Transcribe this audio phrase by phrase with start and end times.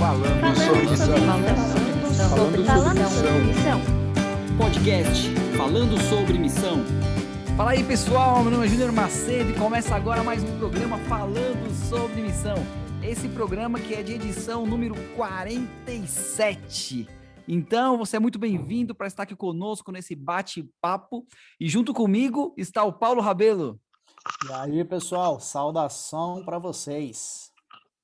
[0.00, 1.14] Falando sobre missão.
[2.66, 3.80] Falando sobre missão.
[4.56, 6.78] Podcast Falando sobre Missão.
[7.54, 11.70] Fala aí pessoal, meu nome é Júnior Macedo e começa agora mais um programa Falando
[11.86, 12.56] sobre Missão.
[13.02, 17.06] Esse programa que é de edição número 47.
[17.46, 21.26] Então, você é muito bem-vindo para estar aqui conosco nesse bate-papo.
[21.60, 23.78] E junto comigo está o Paulo Rabelo.
[24.48, 27.50] E aí, pessoal, saudação para vocês.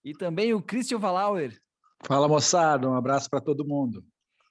[0.05, 1.59] E também o Christian Valauer.
[2.05, 4.05] Fala moçada, um abraço para todo mundo.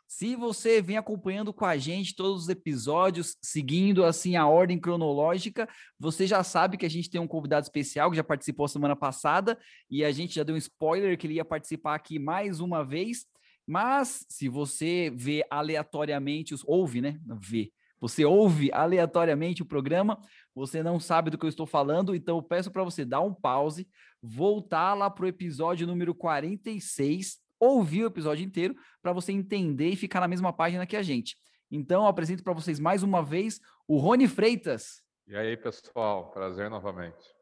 [0.08, 5.68] Se você vem acompanhando com a gente todos os episódios, seguindo assim a ordem cronológica,
[6.00, 9.58] você já sabe que a gente tem um convidado especial que já participou semana passada
[9.90, 13.26] e a gente já deu um spoiler que ele ia participar aqui mais uma vez.
[13.68, 17.20] Mas se você vê aleatoriamente, ouve, né?
[17.40, 17.72] Vê.
[18.00, 20.20] Você ouve aleatoriamente o programa,
[20.54, 23.34] você não sabe do que eu estou falando, então eu peço para você dar um
[23.34, 23.88] pause,
[24.26, 29.96] voltar lá para o episódio número 46 ouvir o episódio inteiro para você entender e
[29.96, 31.38] ficar na mesma página que a gente.
[31.72, 35.02] Então, eu apresento para vocês mais uma vez o Rony Freitas.
[35.28, 37.36] E aí, pessoal, prazer novamente.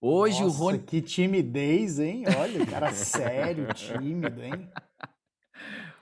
[0.00, 0.78] Hoje Nossa, o Rony.
[0.78, 2.24] Que timidez, hein?
[2.38, 4.70] Olha, o cara sério, tímido, hein?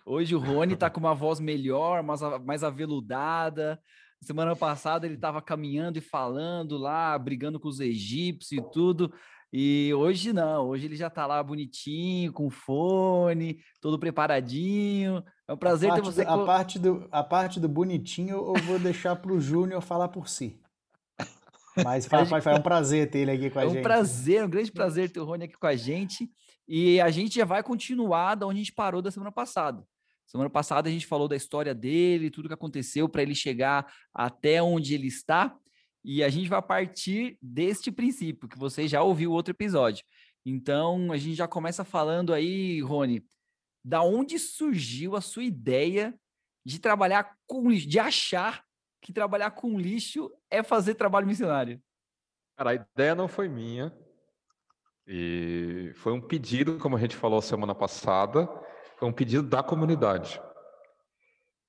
[0.04, 3.80] Hoje o Rony tá com uma voz melhor, mais, mais aveludada.
[4.22, 9.12] Semana passada ele estava caminhando e falando lá, brigando com os egípcios e tudo.
[9.52, 15.22] E hoje não, hoje ele já tá lá bonitinho, com fone, todo preparadinho.
[15.48, 16.24] É um prazer ter você.
[16.24, 20.08] Do, a, parte do, a parte do bonitinho eu vou deixar para o Júnior falar
[20.08, 20.60] por si.
[21.84, 23.76] Mas foi, foi, foi um prazer ter ele aqui com a é gente.
[23.76, 26.28] É um prazer, um grande prazer ter o Rony aqui com a gente.
[26.66, 29.84] E a gente já vai continuar da onde a gente parou da semana passada.
[30.26, 34.60] Semana passada a gente falou da história dele, tudo que aconteceu para ele chegar até
[34.60, 35.56] onde ele está.
[36.08, 40.04] E a gente vai partir deste princípio, que você já ouviu outro episódio.
[40.44, 43.26] Então, a gente já começa falando aí, Rony,
[43.84, 46.14] da onde surgiu a sua ideia
[46.64, 48.64] de trabalhar com lixo, de achar
[49.02, 51.82] que trabalhar com lixo é fazer trabalho missionário?
[52.56, 53.92] Cara, a ideia não foi minha.
[55.08, 58.48] E foi um pedido, como a gente falou semana passada,
[58.96, 60.40] foi um pedido da comunidade.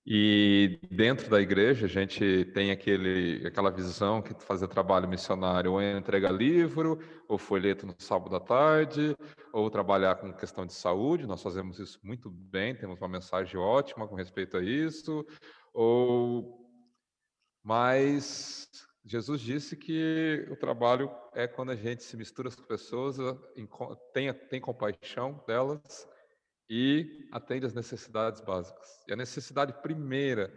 [0.09, 5.81] E dentro da igreja a gente tem aquele, aquela visão que fazer trabalho missionário ou
[5.81, 6.97] é entregar livro,
[7.27, 9.17] ou folheto no sábado à tarde,
[9.51, 11.27] ou trabalhar com questão de saúde.
[11.27, 15.25] Nós fazemos isso muito bem, temos uma mensagem ótima com respeito a isso.
[15.73, 16.65] Ou
[17.61, 18.69] mas
[19.03, 23.17] Jesus disse que o trabalho é quando a gente se mistura com pessoas,
[24.13, 26.07] tem, tem compaixão delas
[26.69, 28.87] e atende às necessidades básicas.
[29.07, 30.51] E a necessidade primeira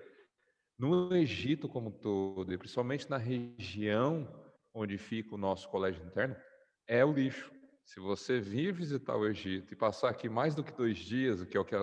[0.78, 4.26] no Egito como um todo, e principalmente na região
[4.72, 6.34] onde fica o nosso colégio interno,
[6.86, 7.52] é o lixo.
[7.84, 11.46] Se você vir visitar o Egito e passar aqui mais do que dois dias, o
[11.46, 11.76] que é o que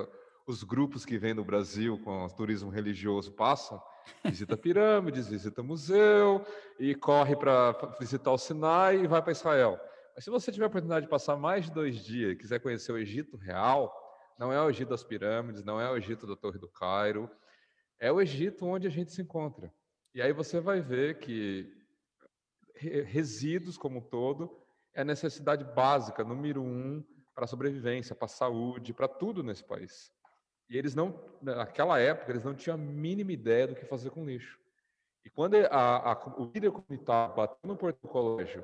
[0.47, 3.81] os grupos que vêm do Brasil com o turismo religioso passam,
[4.23, 6.43] visita pirâmides, visita museu
[6.79, 9.79] e corre para visitar o Sinai e vai para Israel.
[10.15, 12.91] Mas se você tiver a oportunidade de passar mais de dois dias e quiser conhecer
[12.91, 14.06] o Egito real,
[14.37, 17.29] não é o Egito das pirâmides, não é o Egito da Torre do Cairo,
[17.99, 19.73] é o Egito onde a gente se encontra.
[20.13, 21.71] E aí você vai ver que
[22.79, 27.03] resíduos como um todo é a necessidade básica, número um,
[27.33, 30.11] para a sobrevivência, para a saúde, para tudo nesse país.
[30.69, 34.25] E eles não, naquela época, eles não tinham a mínima ideia do que fazer com
[34.25, 34.59] lixo.
[35.23, 38.63] E quando a, a, o líder comunitário bateu no portão do colégio,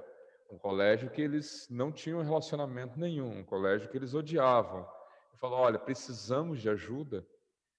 [0.49, 4.87] um colégio que eles não tinham relacionamento nenhum, um colégio que eles odiavam,
[5.33, 7.25] e falou: olha, precisamos de ajuda.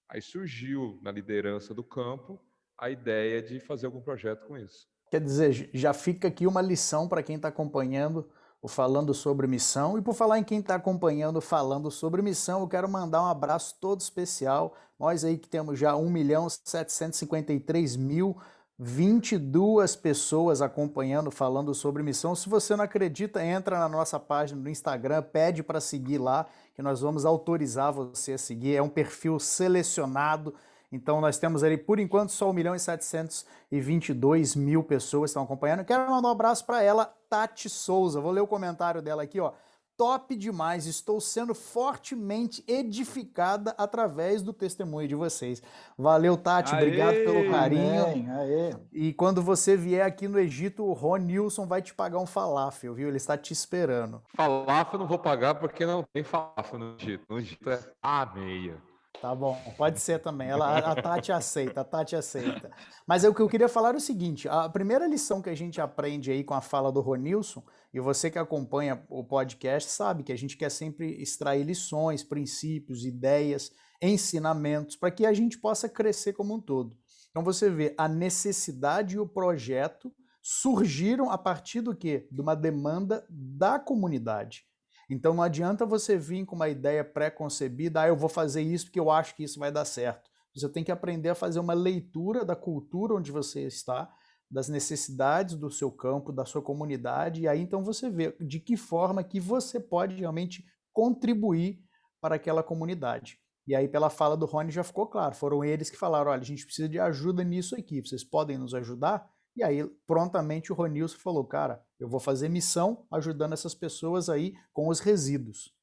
[0.09, 2.39] Aí surgiu na liderança do campo
[2.77, 4.87] a ideia de fazer algum projeto com isso.
[5.09, 8.29] Quer dizer, já fica aqui uma lição para quem está acompanhando
[8.61, 9.97] o Falando sobre Missão.
[9.97, 13.75] E por falar em quem está acompanhando Falando sobre Missão, eu quero mandar um abraço
[13.79, 14.75] todo especial.
[14.99, 18.37] Nós aí que temos já 1 milhão 753 mil
[18.77, 22.35] 22 pessoas acompanhando, falando sobre missão.
[22.35, 26.81] Se você não acredita, entra na nossa página do Instagram, pede para seguir lá, que
[26.81, 28.75] nós vamos autorizar você a seguir.
[28.75, 30.53] É um perfil selecionado.
[30.91, 35.85] Então nós temos ali, por enquanto, só 1 milhão e 722 mil pessoas estão acompanhando.
[35.85, 38.19] Quero mandar um abraço para ela, Tati Souza.
[38.19, 39.53] Vou ler o comentário dela aqui, ó
[39.97, 40.85] top demais.
[40.85, 45.61] Estou sendo fortemente edificada através do testemunho de vocês.
[45.97, 46.73] Valeu, Tati.
[46.73, 48.03] Aê, obrigado pelo carinho.
[48.03, 52.25] Amém, e quando você vier aqui no Egito, o Ron Nilson vai te pagar um
[52.25, 53.07] falafel, viu?
[53.07, 54.21] Ele está te esperando.
[54.35, 57.25] Falafel não vou pagar porque não tem falafel no Egito.
[57.29, 58.94] No Egito é a meia.
[59.21, 60.49] Tá bom, pode ser também.
[60.49, 62.69] Ela, a Tati aceita, a Tati aceita.
[63.07, 65.81] Mas o que eu queria falar é o seguinte: a primeira lição que a gente
[65.81, 67.63] aprende aí com a fala do Ronilson,
[67.93, 73.05] e você que acompanha o podcast sabe que a gente quer sempre extrair lições, princípios,
[73.05, 73.71] ideias,
[74.01, 76.95] ensinamentos, para que a gente possa crescer como um todo.
[77.29, 82.27] Então você vê a necessidade e o projeto surgiram a partir do quê?
[82.31, 84.65] De uma demanda da comunidade.
[85.09, 88.99] Então não adianta você vir com uma ideia pré-concebida, ah, eu vou fazer isso porque
[88.99, 90.29] eu acho que isso vai dar certo.
[90.55, 94.09] Você tem que aprender a fazer uma leitura da cultura onde você está,
[94.49, 98.77] das necessidades do seu campo, da sua comunidade, e aí então você vê de que
[98.77, 100.63] forma que você pode realmente
[100.93, 101.83] contribuir
[102.21, 103.37] para aquela comunidade.
[103.67, 105.35] E aí, pela fala do Rony, já ficou claro.
[105.35, 107.99] Foram eles que falaram: olha, a gente precisa de ajuda nisso aqui.
[107.99, 109.27] Vocês podem nos ajudar?
[109.55, 114.53] E aí, prontamente, o Ronilson falou: cara, eu vou fazer missão ajudando essas pessoas aí
[114.73, 115.73] com os resíduos.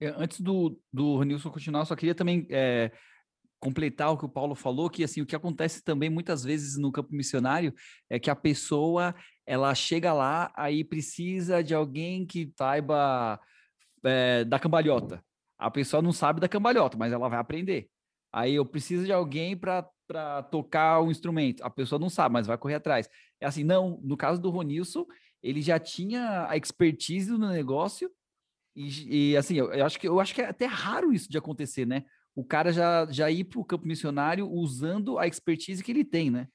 [0.00, 2.90] É, antes do, do Ronilson continuar, só queria também é,
[3.60, 6.90] completar o que o Paulo falou, que assim, o que acontece também muitas vezes no
[6.90, 7.74] campo missionário
[8.08, 9.14] é que a pessoa
[9.46, 13.38] ela chega lá, aí precisa de alguém que saiba
[14.02, 15.22] é, da cambalhota.
[15.58, 17.90] A pessoa não sabe da cambalhota, mas ela vai aprender.
[18.32, 19.86] Aí eu preciso de alguém para
[20.50, 21.62] tocar o instrumento.
[21.62, 23.08] A pessoa não sabe, mas vai correr atrás.
[23.40, 25.06] É assim, não, no caso do Ronilson,
[25.42, 28.10] ele já tinha a expertise no negócio
[28.74, 31.38] e, e assim, eu, eu, acho que eu acho que é até raro isso de
[31.38, 32.04] acontecer, né?
[32.34, 36.30] O cara já, já ir para o campo missionário usando a expertise que ele tem,
[36.30, 36.48] né?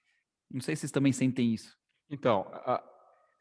[0.49, 1.75] Não sei se vocês também sentem isso.
[2.09, 2.83] Então, a,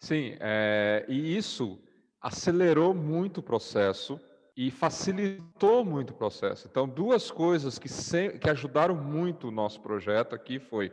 [0.00, 1.82] sim, é, e isso
[2.20, 4.18] acelerou muito o processo
[4.56, 6.68] e facilitou muito o processo.
[6.68, 10.92] Então, duas coisas que, se, que ajudaram muito o nosso projeto aqui foi,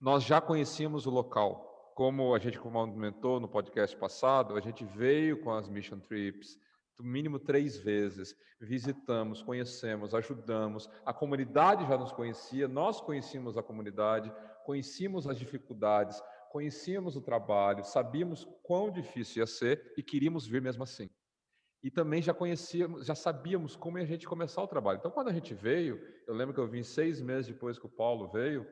[0.00, 5.40] nós já conhecíamos o local, como a gente comentou no podcast passado, a gente veio
[5.42, 6.58] com as mission trips,
[6.98, 13.62] no mínimo três vezes, visitamos, conhecemos, ajudamos, a comunidade já nos conhecia, nós conhecíamos a
[13.62, 14.32] comunidade,
[14.64, 16.20] conhecíamos as dificuldades,
[16.50, 21.08] conhecíamos o trabalho, sabíamos quão difícil ia ser e queríamos vir mesmo assim.
[21.82, 24.98] E também já conhecíamos, já sabíamos como a gente começar o trabalho.
[24.98, 27.88] Então, quando a gente veio, eu lembro que eu vim seis meses depois que o
[27.88, 28.66] Paulo veio,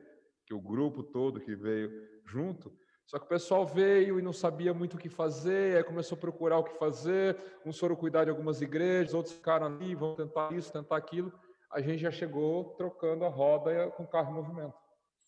[0.45, 1.91] que o grupo todo que veio
[2.25, 2.71] junto,
[3.05, 6.21] só que o pessoal veio e não sabia muito o que fazer, aí começou a
[6.21, 7.35] procurar o que fazer,
[7.65, 11.33] uns foram cuidar de algumas igrejas, outros ficaram ali, vão tentar isso, tentar aquilo.
[11.69, 14.77] A gente já chegou trocando a roda com o carro em movimento.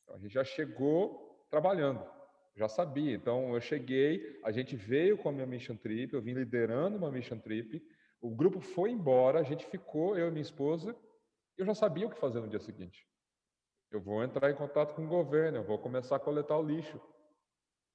[0.03, 2.01] Então, a gente já chegou trabalhando,
[2.55, 3.15] já sabia.
[3.15, 7.11] Então eu cheguei, a gente veio com a minha mission trip, eu vim liderando uma
[7.11, 7.81] mission trip,
[8.21, 10.95] o grupo foi embora, a gente ficou, eu e minha esposa,
[11.57, 13.07] eu já sabia o que fazer no dia seguinte.
[13.91, 16.99] Eu vou entrar em contato com o governo, eu vou começar a coletar o lixo.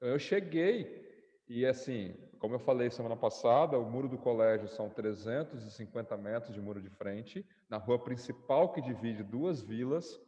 [0.01, 1.09] Eu cheguei
[1.49, 6.61] e assim, como eu falei semana passada, o muro do colégio são 350 metros de
[6.61, 10.21] muro de frente, na rua principal que divide duas vilas,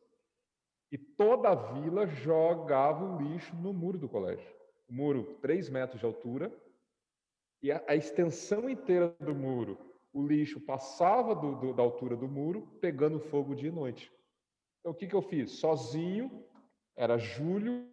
[0.91, 4.53] e toda a vila jogava o lixo no muro do colégio.
[4.89, 6.53] O muro, 3 metros de altura,
[7.63, 9.79] e a, a extensão inteira do muro,
[10.13, 14.13] o lixo passava do, do, da altura do muro, pegando fogo dia e noite.
[14.81, 15.53] Então, o que, que eu fiz?
[15.53, 16.45] Sozinho,
[16.97, 17.89] era julho,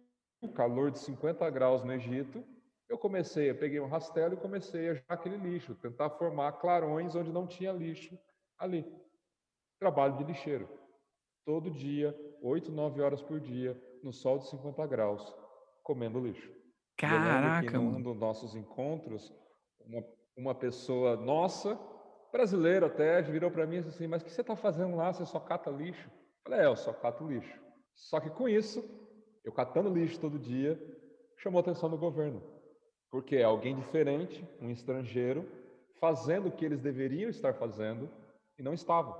[0.54, 2.44] calor de 50 graus no Egito,
[2.88, 7.14] eu comecei, eu peguei um rastelo e comecei a jogar aquele lixo, tentar formar clarões
[7.14, 8.18] onde não tinha lixo
[8.58, 8.84] ali.
[9.78, 10.68] Trabalho de lixeiro.
[11.44, 15.34] Todo dia, 8, 9 horas por dia, no sol de 50 graus,
[15.82, 16.50] comendo lixo.
[16.96, 17.78] Caraca!
[17.78, 19.32] num dos nossos encontros,
[19.80, 20.04] uma,
[20.36, 21.78] uma pessoa nossa,
[22.32, 25.12] brasileira até, virou para mim e disse assim: Mas o que você está fazendo lá?
[25.12, 26.08] Você só cata lixo?
[26.08, 27.58] Eu falei: É, eu só cato lixo.
[27.94, 28.84] Só que com isso,
[29.44, 30.78] eu catando lixo todo dia,
[31.36, 32.42] chamou a atenção do governo.
[33.10, 35.48] Porque é alguém diferente, um estrangeiro,
[36.00, 38.10] fazendo o que eles deveriam estar fazendo
[38.58, 39.16] e não estavam.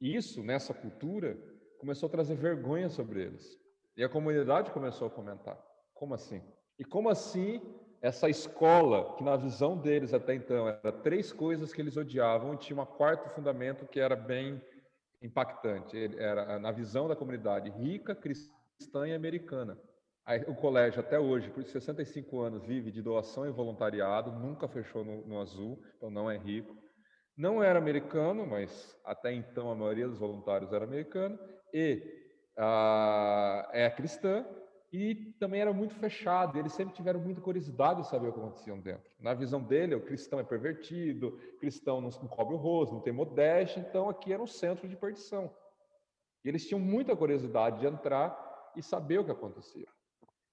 [0.00, 1.36] Isso, nessa cultura,
[1.78, 3.58] começou a trazer vergonha sobre eles.
[3.96, 5.58] E a comunidade começou a comentar:
[5.94, 6.42] como assim?
[6.78, 7.60] E como assim
[8.00, 12.80] essa escola, que na visão deles até então era três coisas que eles odiavam, tinha
[12.80, 14.62] um quarto fundamento que era bem
[15.20, 15.96] impactante.
[16.16, 19.76] Era na visão da comunidade rica, cristã e americana.
[20.46, 25.26] O colégio, até hoje, por 65 anos, vive de doação e voluntariado, nunca fechou no,
[25.26, 26.76] no azul, então não é rico.
[27.36, 31.38] Não era americano, mas até então a maioria dos voluntários era americano,
[31.72, 32.02] e
[32.56, 34.44] ah, é cristã,
[34.92, 36.58] e também era muito fechado.
[36.58, 39.10] Eles sempre tiveram muita curiosidade de saber o que acontecia dentro.
[39.20, 43.12] Na visão dele, o cristão é pervertido, cristão não, não cobre o rosto, não tem
[43.12, 45.54] modéstia, então aqui era um centro de perdição.
[46.44, 49.86] E eles tinham muita curiosidade de entrar e saber o que acontecia.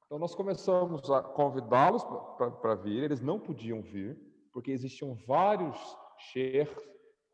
[0.05, 2.03] Então, nós começamos a convidá-los
[2.61, 4.17] para vir, eles não podiam vir,
[4.53, 5.77] porque existiam vários
[6.31, 6.77] sheikhs,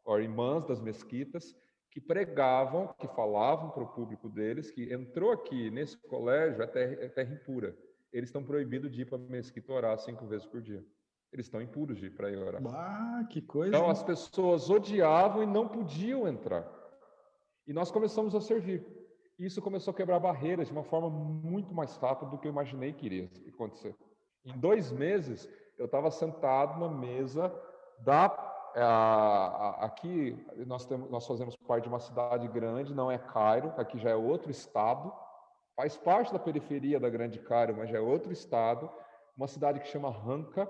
[0.06, 1.56] ou irmãs das mesquitas,
[1.92, 6.94] que pregavam, que falavam para o público deles que entrou aqui nesse colégio é terra,
[7.02, 7.76] é terra impura.
[8.14, 10.84] Eles estão proibidos de ir para a mesquita orar cinco vezes por dia.
[11.34, 12.62] Eles estão impuros de ir para ir orar.
[12.68, 13.76] Ah, que coisa.
[13.76, 16.66] Então as pessoas odiavam e não podiam entrar.
[17.68, 18.86] E nós começamos a servir.
[19.38, 22.94] Isso começou a quebrar barreiras de uma forma muito mais rápida do que eu imaginei
[22.94, 23.96] que iria acontecer.
[24.46, 27.54] Em dois meses, eu estava sentado na mesa
[28.00, 28.30] da
[29.80, 34.10] aqui nós, temos, nós fazemos parte de uma cidade grande, não é Cairo, aqui já
[34.10, 35.12] é outro estado,
[35.76, 38.90] faz parte da periferia da Grande Cairo, mas já é outro estado,
[39.36, 40.70] uma cidade que chama Ranca,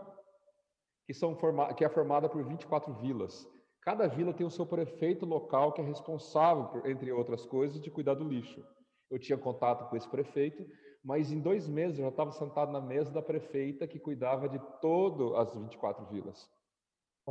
[1.06, 3.48] que, são forma, que é formada por 24 vilas.
[3.82, 7.90] Cada vila tem o seu prefeito local que é responsável, por, entre outras coisas, de
[7.90, 8.64] cuidar do lixo.
[9.10, 10.66] Eu tinha contato com esse prefeito,
[11.04, 14.60] mas em dois meses eu já estava sentado na mesa da prefeita que cuidava de
[14.80, 16.48] todas as 24 vilas.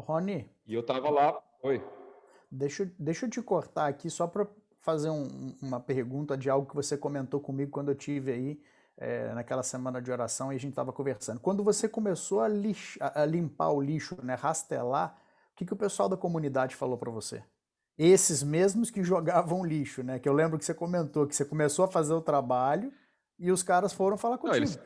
[0.00, 0.50] Rony.
[0.66, 1.40] E eu estava lá.
[1.62, 1.82] Oi.
[2.50, 4.46] Deixa, deixa eu te cortar aqui só para
[4.80, 8.60] fazer um, uma pergunta de algo que você comentou comigo quando eu tive aí
[8.96, 11.40] é, naquela semana de oração e a gente estava conversando.
[11.40, 15.16] Quando você começou a, lixo, a, limpar o lixo, né, rastelar,
[15.52, 17.42] o que, que o pessoal da comunidade falou para você?
[17.96, 20.18] Esses mesmos que jogavam lixo, né?
[20.18, 22.92] Que eu lembro que você comentou que você começou a fazer o trabalho
[23.38, 24.56] e os caras foram falar contigo.
[24.56, 24.78] Não, eles,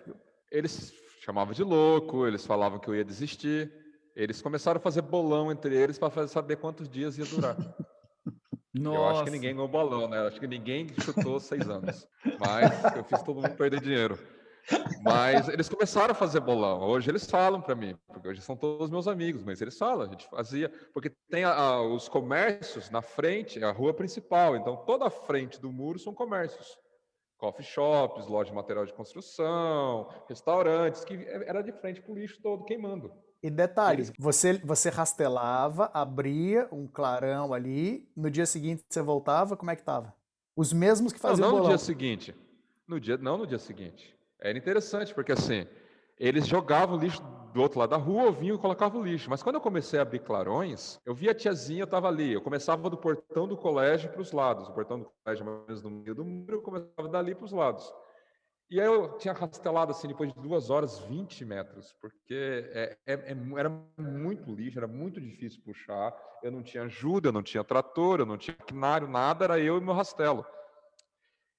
[0.51, 3.84] eles chamavam de louco, eles falavam que eu ia desistir.
[4.15, 7.57] Eles começaram a fazer bolão entre eles para saber quantos dias ia durar.
[8.73, 8.97] Nossa.
[8.99, 10.19] Eu acho que ninguém ganhou bolão, né?
[10.19, 12.07] Eu acho que ninguém chutou seis anos.
[12.41, 14.19] Mas eu fiz todo mundo perder dinheiro.
[15.03, 16.81] Mas eles começaram a fazer bolão.
[16.81, 20.11] Hoje eles falam para mim, porque hoje são todos meus amigos, mas eles falam, a
[20.11, 24.77] gente fazia, porque tem a, a, os comércios na frente, é a rua principal, então
[24.85, 26.79] toda a frente do muro são comércios.
[27.37, 32.41] Coffee shops, loja de material de construção, restaurantes, que era de frente para o lixo
[32.41, 33.13] todo queimando.
[33.45, 34.13] E detalhe, Eles...
[34.19, 39.83] você, você rastelava, abria um clarão ali, no dia seguinte você voltava, como é que
[39.83, 40.15] tava?
[40.57, 41.73] Os mesmos que faziam não, não bolão.
[41.73, 42.35] no dia seguinte.
[42.89, 44.17] No dia, não no dia seguinte.
[44.41, 45.67] Era interessante, porque assim,
[46.19, 47.23] eles jogavam lixo
[47.53, 49.29] do outro lado da rua, eu vinha e colocava o lixo.
[49.29, 52.33] Mas quando eu comecei a abrir clarões, eu via a tiazinha, eu estava ali.
[52.33, 54.69] Eu começava do portão do colégio para os lados.
[54.71, 57.45] O portão do colégio, mais ou menos no meio do muro, eu começava dali para
[57.45, 57.93] os lados.
[58.71, 63.15] E aí eu tinha rastelado assim depois de duas horas 20 metros, porque é, é,
[63.15, 63.69] é, era
[63.99, 66.15] muito lixo, era muito difícil puxar.
[66.43, 69.79] Eu não tinha ajuda, eu não tinha trator, eu não tinha maquinário, nada, era eu
[69.79, 70.45] e meu rastelo.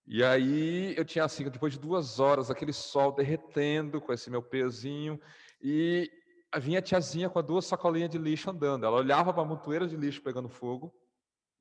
[0.08, 4.42] E aí eu tinha assim, depois de duas horas, aquele sol derretendo com esse meu
[4.42, 5.20] pezinho,
[5.62, 6.12] e
[6.60, 8.86] vinha a tiazinha com as duas sacolinhas de lixo andando.
[8.86, 10.94] Ela olhava para a montoeira de lixo pegando fogo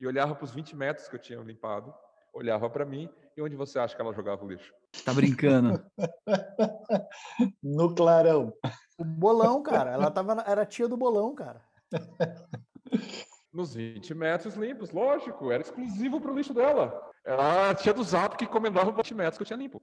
[0.00, 1.94] e olhava para os 20 metros que eu tinha limpado,
[2.35, 4.75] olhava para mim, e onde você acha que ela jogava o lixo?
[5.05, 5.83] Tá brincando.
[7.62, 8.53] no clarão.
[8.99, 9.91] O bolão, cara.
[9.91, 11.64] Ela tava, era tia do bolão, cara.
[13.53, 15.50] Nos 20 metros limpos, lógico.
[15.50, 17.00] Era exclusivo pro lixo dela.
[17.25, 19.81] Era a tia do Zap que encomendava os 20 metros que eu tinha limpo.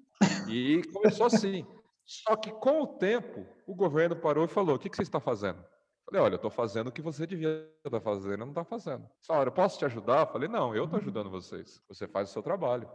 [0.48, 1.66] E começou assim.
[2.06, 5.20] Só que com o tempo, o governo parou e falou: o que, que você está
[5.20, 5.64] fazendo?
[6.12, 9.10] Falei, olha, eu estou fazendo o que você devia estar fazendo, não está fazendo.
[9.22, 10.26] Senhora, eu posso te ajudar?
[10.26, 11.82] Falei, não, eu estou ajudando vocês.
[11.88, 12.92] Você faz o seu trabalho.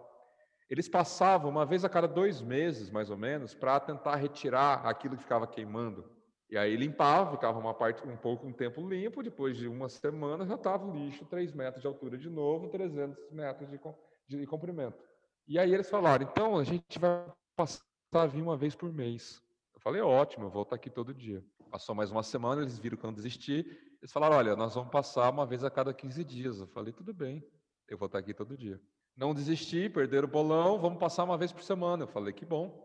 [0.69, 5.17] Eles passavam uma vez a cada dois meses, mais ou menos, para tentar retirar aquilo
[5.17, 6.05] que ficava queimando.
[6.51, 10.45] E aí limpava, ficava uma parte um pouco um tempo limpo, depois de uma semana
[10.45, 13.81] já estava o lixo 3 metros de altura de novo, 300 metros de,
[14.29, 15.03] de comprimento.
[15.49, 17.25] E aí eles falaram, então a gente vai
[17.57, 17.83] passar
[18.13, 19.43] a vir uma vez por mês.
[19.87, 21.45] Falei, ótimo, eu vou estar aqui todo dia.
[21.71, 23.65] Passou mais uma semana, eles viram que eu não desisti,
[24.03, 26.59] eles falaram, olha, nós vamos passar uma vez a cada 15 dias.
[26.59, 27.41] Eu falei, tudo bem,
[27.89, 28.81] eu vou estar aqui todo dia.
[29.17, 32.03] Não desisti, perder o bolão, vamos passar uma vez por semana.
[32.03, 32.85] Eu falei, que bom,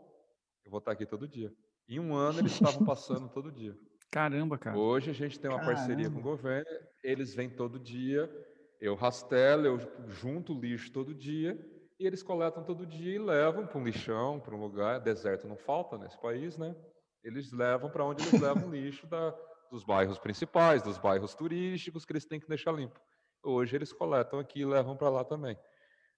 [0.63, 1.51] eu vou estar aqui todo dia.
[1.89, 3.75] Em um ano eles estavam passando todo dia.
[4.11, 4.77] Caramba, cara.
[4.77, 5.77] Hoje a gente tem uma Caramba.
[5.77, 6.69] parceria com o governo,
[7.03, 8.29] eles vêm todo dia,
[8.79, 11.59] eu rastelo, eu junto o lixo todo dia,
[11.99, 15.57] e eles coletam todo dia e levam para um lixão, para um lugar, deserto não
[15.57, 16.75] falta nesse país, né?
[17.23, 19.35] Eles levam para onde eles levam o lixo da,
[19.69, 22.99] dos bairros principais, dos bairros turísticos que eles têm que deixar limpo.
[23.43, 25.57] Hoje eles coletam aqui e levam para lá também.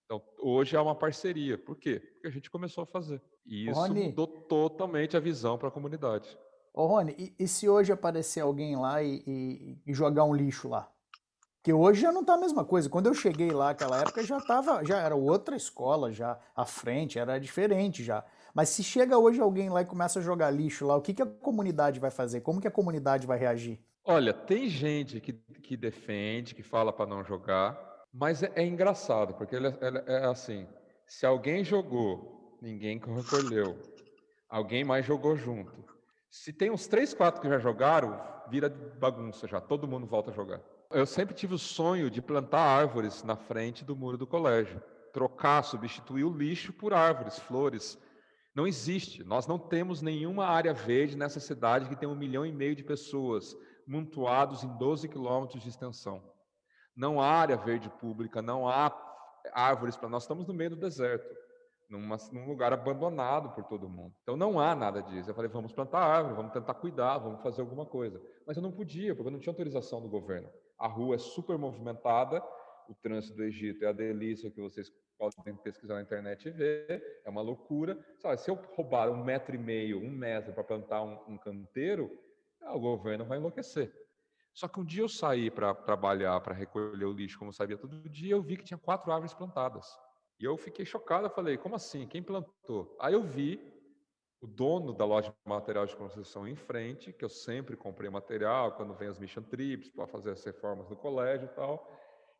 [0.06, 1.58] Então, hoje é uma parceria.
[1.58, 2.00] Por quê?
[2.00, 3.22] Porque a gente começou a fazer.
[3.46, 6.38] E isso Rony, mudou totalmente a visão para a comunidade.
[6.74, 10.68] Ô, Rony, e, e, se hoje aparecer alguém lá e, e, e, jogar um lixo
[10.68, 10.90] lá?
[11.62, 12.90] Que hoje já não está a mesma coisa.
[12.90, 17.20] Quando eu cheguei lá naquela época já tava, já era outra escola já à frente,
[17.20, 18.26] era diferente já.
[18.54, 21.22] Mas se chega hoje alguém lá e começa a jogar lixo lá, o que, que
[21.22, 22.42] a comunidade vai fazer?
[22.42, 23.80] Como que a comunidade vai reagir?
[24.06, 29.34] Olha, tem gente que, que defende, que fala para não jogar, mas é, é engraçado,
[29.34, 30.68] porque ele, ele é assim:
[31.08, 33.78] se alguém jogou, ninguém recolheu.
[34.50, 35.84] Alguém mais jogou junto.
[36.30, 39.60] Se tem uns três, quatro que já jogaram, vira bagunça já.
[39.60, 40.62] Todo mundo volta a jogar.
[40.92, 44.80] Eu sempre tive o sonho de plantar árvores na frente do muro do colégio.
[45.12, 47.98] Trocar, substituir o lixo por árvores, flores.
[48.56, 49.24] Não existe.
[49.24, 52.84] Nós não temos nenhuma área verde nessa cidade que tem um milhão e meio de
[52.84, 53.56] pessoas
[53.88, 56.24] montuados em 12 quilômetros de extensão.
[56.96, 58.96] Não há área verde pública, não há
[59.52, 60.24] árvores para nós.
[60.24, 61.28] Estamos no meio do deserto,
[61.90, 64.14] numa, num lugar abandonado por todo mundo.
[64.22, 65.30] Então não há nada disso.
[65.30, 68.22] Eu falei, vamos plantar árvore, vamos tentar cuidar, vamos fazer alguma coisa.
[68.46, 70.50] Mas eu não podia, porque eu não tinha autorização do governo.
[70.78, 72.44] A rua é super movimentada,
[72.88, 74.92] o trânsito do Egito é a delícia que vocês
[75.32, 77.98] podem pesquisar na internet e ver, é uma loucura.
[78.20, 82.10] Sabe, se eu roubar um metro e meio, um metro para plantar um, um canteiro,
[82.62, 83.94] o governo vai enlouquecer.
[84.54, 88.08] Só que um dia eu saí para trabalhar, para recolher o lixo, como sabia todo
[88.10, 89.88] dia, eu vi que tinha quatro árvores plantadas.
[90.40, 92.08] E eu fiquei chocado, eu falei, como assim?
[92.08, 92.96] Quem plantou?
[93.00, 93.60] Aí eu vi
[94.42, 98.74] o dono da loja de material de construção em frente, que eu sempre comprei material,
[98.74, 101.90] quando vem as mission trips, para fazer as reformas do colégio e tal.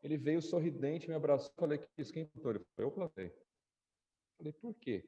[0.04, 2.52] Ele veio sorridente, me abraçou, falei, que isso, quem plantou?
[2.52, 3.34] Ele falou, eu plantei.
[4.38, 5.04] Falei, por quê?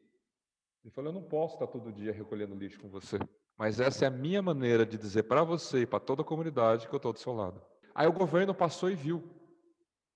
[0.84, 3.20] Ele falou, eu não posso estar todo dia recolhendo lixo com você.
[3.58, 6.88] Mas essa é a minha maneira de dizer para você e para toda a comunidade
[6.88, 7.62] que eu estou do seu lado.
[7.94, 9.24] Aí o governo passou e viu.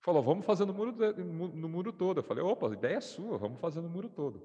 [0.02, 0.94] Falou, vamos fazer no muro,
[1.54, 2.20] no muro todo.
[2.20, 4.42] Eu falei, opa, a ideia é sua, vamos fazer no muro todo.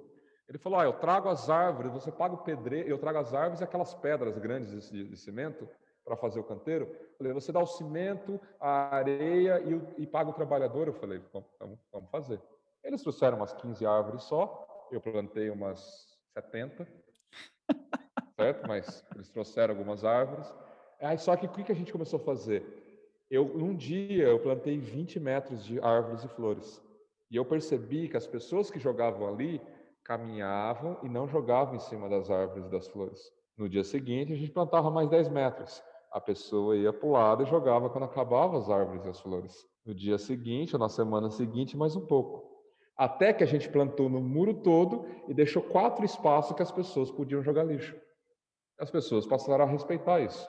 [0.48, 3.60] Ele falou, ah, eu trago as árvores, você paga o pedreiro, eu trago as árvores
[3.60, 5.68] e aquelas pedras grandes de, de cimento
[6.04, 6.84] para fazer o canteiro.
[6.84, 10.86] Eu falei, você dá o cimento, a areia e, o, e paga o trabalhador.
[10.86, 12.40] Eu falei, vamos, vamos fazer.
[12.82, 16.86] Eles trouxeram umas 15 árvores só, eu plantei umas 70
[18.36, 18.66] certo?
[18.66, 20.52] Mas eles trouxeram algumas árvores.
[21.00, 22.64] Aí só que o que a gente começou a fazer?
[23.30, 26.82] Eu, um dia eu plantei 20 metros de árvores e flores.
[27.30, 29.60] E eu percebi que as pessoas que jogavam ali
[30.04, 33.32] caminhavam e não jogavam em cima das árvores e das flores.
[33.56, 35.82] No dia seguinte, a gente plantava mais 10 metros.
[36.14, 39.66] A pessoa ia para o lado e jogava quando acabavam as árvores e as flores.
[39.84, 42.48] No dia seguinte, ou na semana seguinte, mais um pouco.
[42.96, 47.10] Até que a gente plantou no muro todo e deixou quatro espaços que as pessoas
[47.10, 47.96] podiam jogar lixo.
[48.78, 50.48] As pessoas passaram a respeitar isso.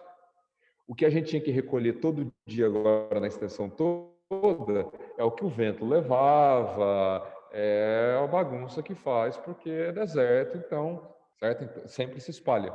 [0.88, 5.32] O que a gente tinha que recolher todo dia agora na extensão toda é o
[5.32, 11.64] que o vento levava, é a bagunça que faz, porque é deserto, então, certo?
[11.64, 12.72] Então, sempre se espalha.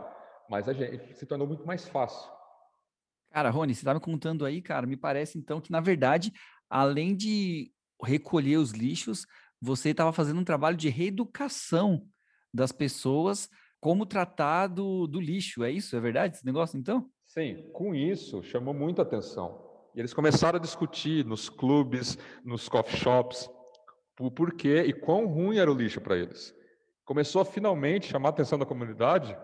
[0.48, 2.39] Mas a gente se tornou muito mais fácil.
[3.30, 6.32] Cara, Rony, você estava me contando aí, cara, me parece então que, na verdade,
[6.68, 9.26] além de recolher os lixos,
[9.60, 12.06] você estava fazendo um trabalho de reeducação
[12.52, 13.48] das pessoas
[13.80, 15.62] como tratar do, do lixo.
[15.62, 15.96] É isso?
[15.96, 17.08] É verdade esse negócio, então?
[17.26, 19.70] Sim, com isso chamou muita atenção.
[19.94, 23.48] E eles começaram a discutir nos clubes, nos coffee shops,
[24.18, 26.54] o porquê e quão ruim era o lixo para eles.
[27.04, 29.36] Começou a finalmente chamar a atenção da comunidade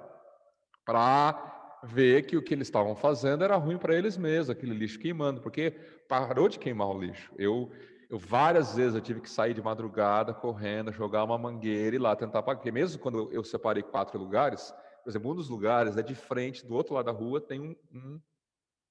[0.84, 1.55] para
[1.86, 5.40] ver que o que eles estavam fazendo era ruim para eles mesmos, aquele lixo queimando,
[5.40, 5.70] porque
[6.08, 7.32] parou de queimar o lixo.
[7.38, 7.70] Eu
[8.08, 12.14] eu várias vezes eu tive que sair de madrugada correndo, jogar uma mangueira e lá
[12.14, 12.58] tentar pagar.
[12.58, 14.72] Porque mesmo quando eu separei quatro lugares,
[15.02, 17.76] por exemplo, um dos lugares é de frente, do outro lado da rua tem um,
[17.92, 18.20] um,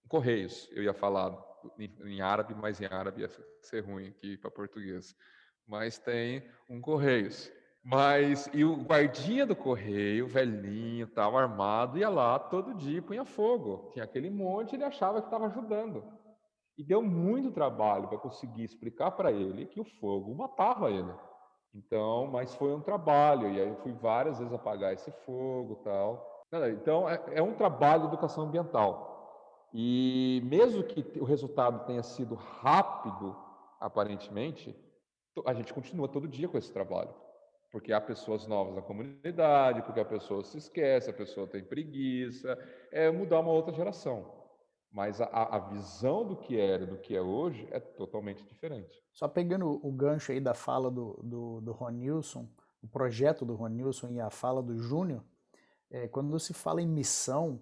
[0.03, 0.69] um correios.
[0.71, 1.33] Eu ia falar
[1.79, 3.29] em, em, árabe, mas em árabe ia
[3.61, 5.15] ser ruim aqui para português.
[5.65, 7.51] Mas tem um correios.
[7.87, 13.91] Mas e o guardinha do correio, velhinho, tal, armado, ia lá todo dia punha fogo.
[13.93, 16.03] Tinha aquele monte, ele achava que estava ajudando.
[16.75, 21.13] E deu muito trabalho para conseguir explicar para ele que o fogo matava ele.
[21.75, 26.47] Então, mas foi um trabalho, e aí eu fui várias vezes apagar esse fogo tal.
[26.71, 29.69] Então, é, é um trabalho de educação ambiental.
[29.71, 33.35] E mesmo que o resultado tenha sido rápido,
[33.79, 34.75] aparentemente,
[35.45, 37.13] a gente continua todo dia com esse trabalho.
[37.71, 42.57] Porque há pessoas novas na comunidade, porque a pessoa se esquece, a pessoa tem preguiça,
[42.91, 44.33] é mudar uma outra geração.
[44.91, 49.03] Mas a, a visão do que era do que é hoje é totalmente diferente.
[49.11, 52.47] Só pegando o gancho aí da fala do, do, do Ronilson,
[52.81, 55.21] o projeto do Ronilson e a fala do Júnior,
[55.89, 57.59] é, quando se fala em missão,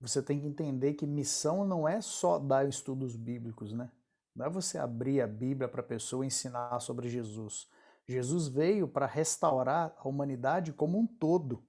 [0.00, 3.90] você tem que entender que missão não é só dar estudos bíblicos, né?
[4.34, 7.68] Não é você abrir a Bíblia para a pessoa ensinar sobre Jesus.
[8.06, 11.64] Jesus veio para restaurar a humanidade como um todo,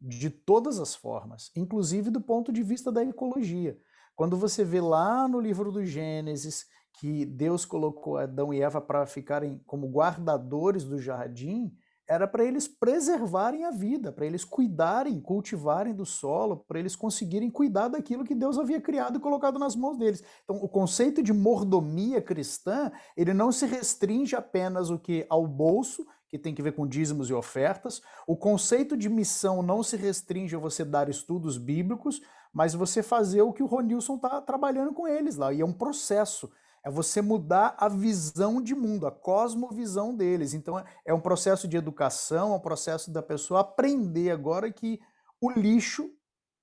[0.00, 3.78] de todas as formas, inclusive do ponto de vista da ecologia.
[4.16, 9.06] Quando você vê lá no livro do Gênesis que Deus colocou Adão e Eva para
[9.06, 11.74] ficarem como guardadores do jardim,
[12.10, 17.48] era para eles preservarem a vida, para eles cuidarem, cultivarem do solo, para eles conseguirem
[17.48, 20.20] cuidar daquilo que Deus havia criado e colocado nas mãos deles.
[20.42, 26.04] Então, o conceito de mordomia cristã, ele não se restringe apenas o que ao bolso,
[26.28, 28.02] que tem que ver com dízimos e ofertas.
[28.26, 32.20] O conceito de missão não se restringe a você dar estudos bíblicos,
[32.52, 35.52] mas você fazer o que o Ronilson está trabalhando com eles lá.
[35.52, 36.50] E é um processo.
[36.84, 40.54] É você mudar a visão de mundo, a cosmovisão deles.
[40.54, 44.98] Então é, é um processo de educação, é um processo da pessoa aprender agora que
[45.40, 46.10] o lixo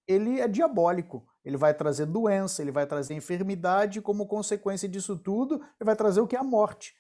[0.08, 1.26] ele é diabólico.
[1.44, 6.20] Ele vai trazer doença, ele vai trazer enfermidade, como consequência disso tudo, ele vai trazer
[6.20, 6.94] o que a morte,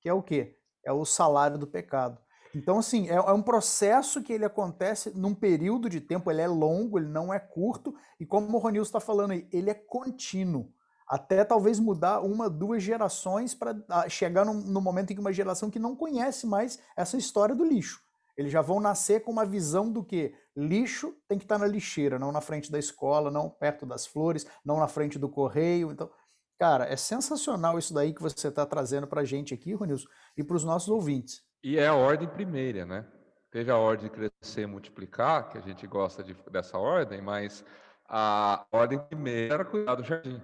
[0.00, 0.56] que é o quê?
[0.84, 2.18] É o salário do pecado.
[2.54, 6.46] Então, assim, é, é, um processo que ele acontece num período de tempo, ele é
[6.46, 10.70] longo, ele não é curto, e como o Ronilson está falando aí, ele é contínuo.
[11.12, 13.76] Até talvez mudar uma, duas gerações para
[14.08, 17.66] chegar no, no momento em que uma geração que não conhece mais essa história do
[17.66, 18.00] lixo.
[18.34, 21.70] Eles já vão nascer com uma visão do que lixo tem que estar tá na
[21.70, 25.92] lixeira, não na frente da escola, não perto das flores, não na frente do correio.
[25.92, 26.10] Então,
[26.58, 30.42] cara, é sensacional isso daí que você está trazendo para a gente aqui, Ronilson, e
[30.42, 31.42] para os nossos ouvintes.
[31.62, 33.06] E é a ordem primeira, né?
[33.50, 37.62] Teve a ordem de crescer e multiplicar, que a gente gosta de, dessa ordem, mas
[38.08, 40.40] a ordem primeira era cuidar do jardim.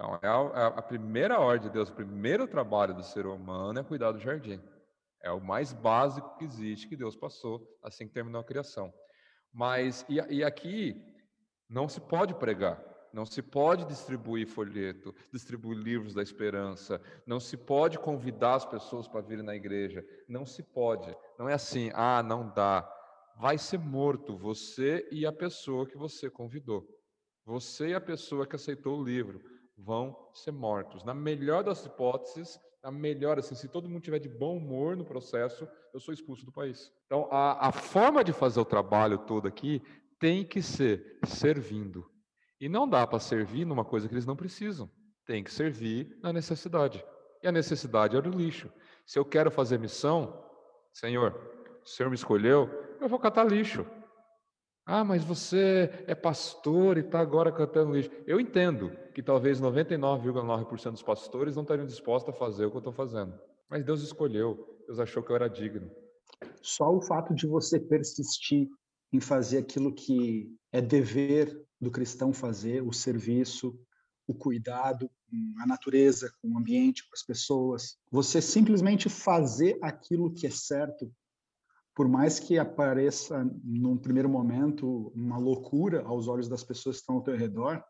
[0.00, 3.78] Então, é a, é a, primeira ordem de Deus, o primeiro trabalho do ser humano
[3.78, 4.58] é cuidar do jardim.
[5.22, 8.90] É o mais básico que existe, que Deus passou assim que terminou a criação.
[9.52, 10.96] Mas, e, e aqui,
[11.68, 12.82] não se pode pregar.
[13.12, 19.06] Não se pode distribuir folheto, distribuir livros da esperança, não se pode convidar as pessoas
[19.06, 21.14] para virem na igreja, não se pode.
[21.38, 22.88] Não é assim, ah, não dá.
[23.36, 26.88] Vai ser morto você e a pessoa que você convidou.
[27.44, 31.04] Você e a pessoa que aceitou o livro vão ser mortos.
[31.04, 35.04] Na melhor das hipóteses, na melhor, assim, se todo mundo tiver de bom humor no
[35.04, 36.92] processo, eu sou expulso do país.
[37.06, 39.82] Então, a, a forma de fazer o trabalho todo aqui
[40.18, 42.10] tem que ser servindo.
[42.60, 44.90] E não dá para servir numa coisa que eles não precisam.
[45.26, 47.04] Tem que servir na necessidade.
[47.42, 48.70] E a necessidade é o lixo.
[49.06, 50.44] Se eu quero fazer missão,
[50.92, 51.34] Senhor,
[51.82, 52.68] o Senhor me escolheu,
[53.00, 53.86] eu vou catar lixo.
[54.84, 58.10] Ah, mas você é pastor e está agora cantando lixo.
[58.26, 62.80] Eu entendo que talvez 99,9% dos pastores não estariam dispostos a fazer o que eu
[62.80, 63.38] estou fazendo.
[63.68, 65.90] Mas Deus escolheu, Deus achou que eu era digno.
[66.60, 68.68] Só o fato de você persistir
[69.12, 73.78] em fazer aquilo que é dever do cristão fazer, o serviço,
[74.26, 77.96] o cuidado com a natureza, com o ambiente, com as pessoas.
[78.10, 81.12] Você simplesmente fazer aquilo que é certo,
[82.00, 87.16] por mais que apareça num primeiro momento uma loucura aos olhos das pessoas que estão
[87.16, 87.84] ao teu redor,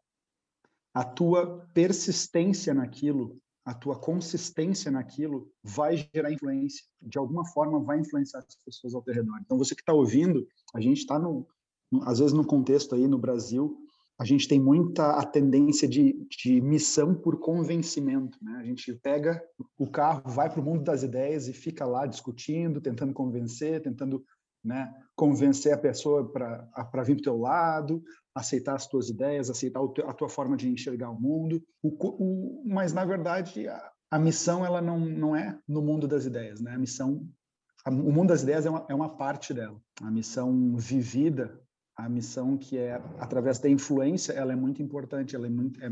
[0.92, 6.84] a tua persistência naquilo, a tua consistência naquilo vai gerar influência.
[7.00, 9.38] De alguma forma vai influenciar as pessoas ao teu redor.
[9.42, 10.44] Então você que está ouvindo,
[10.74, 11.46] a gente está no,
[12.02, 13.78] às vezes no contexto aí no Brasil,
[14.20, 18.58] a gente tem muita a tendência de, de missão por convencimento, né?
[18.60, 19.42] A gente pega
[19.78, 24.22] o carro, vai para o mundo das ideias e fica lá discutindo, tentando convencer, tentando
[24.62, 28.02] né, convencer a pessoa para vir para o teu lado,
[28.34, 31.62] aceitar as tuas ideias, aceitar a tua forma de enxergar o mundo.
[31.82, 36.26] O, o, mas, na verdade, a, a, missão ela não, não é no mundo das
[36.26, 36.60] ideias.
[36.60, 36.74] Né?
[36.74, 37.26] A missão,
[37.86, 39.80] a, o mundo das ideias é uma, é uma parte dela.
[40.02, 41.58] A missão vivida
[42.04, 45.88] a missão que é através da influência, ela é muito importante, ela é muito é,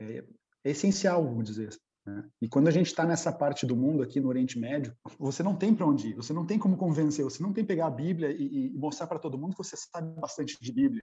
[0.00, 0.24] é,
[0.64, 1.76] é essencial, vamos dizer.
[2.06, 2.24] Né?
[2.40, 5.56] E quando a gente está nessa parte do mundo aqui no Oriente Médio, você não
[5.56, 7.90] tem para onde ir, você não tem como convencer, você não tem que pegar a
[7.90, 11.02] Bíblia e, e mostrar para todo mundo que você sabe bastante de Bíblia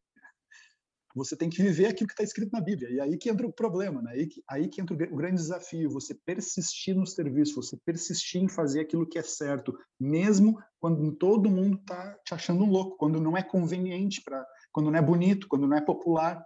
[1.15, 2.89] você tem que viver aquilo que está escrito na Bíblia.
[2.89, 4.11] E aí que entra o problema, né?
[4.11, 8.47] aí, que, aí que entra o grande desafio, você persistir no serviço, você persistir em
[8.47, 13.37] fazer aquilo que é certo, mesmo quando todo mundo está te achando louco, quando não
[13.37, 16.43] é conveniente, para, quando não é bonito, quando não é popular.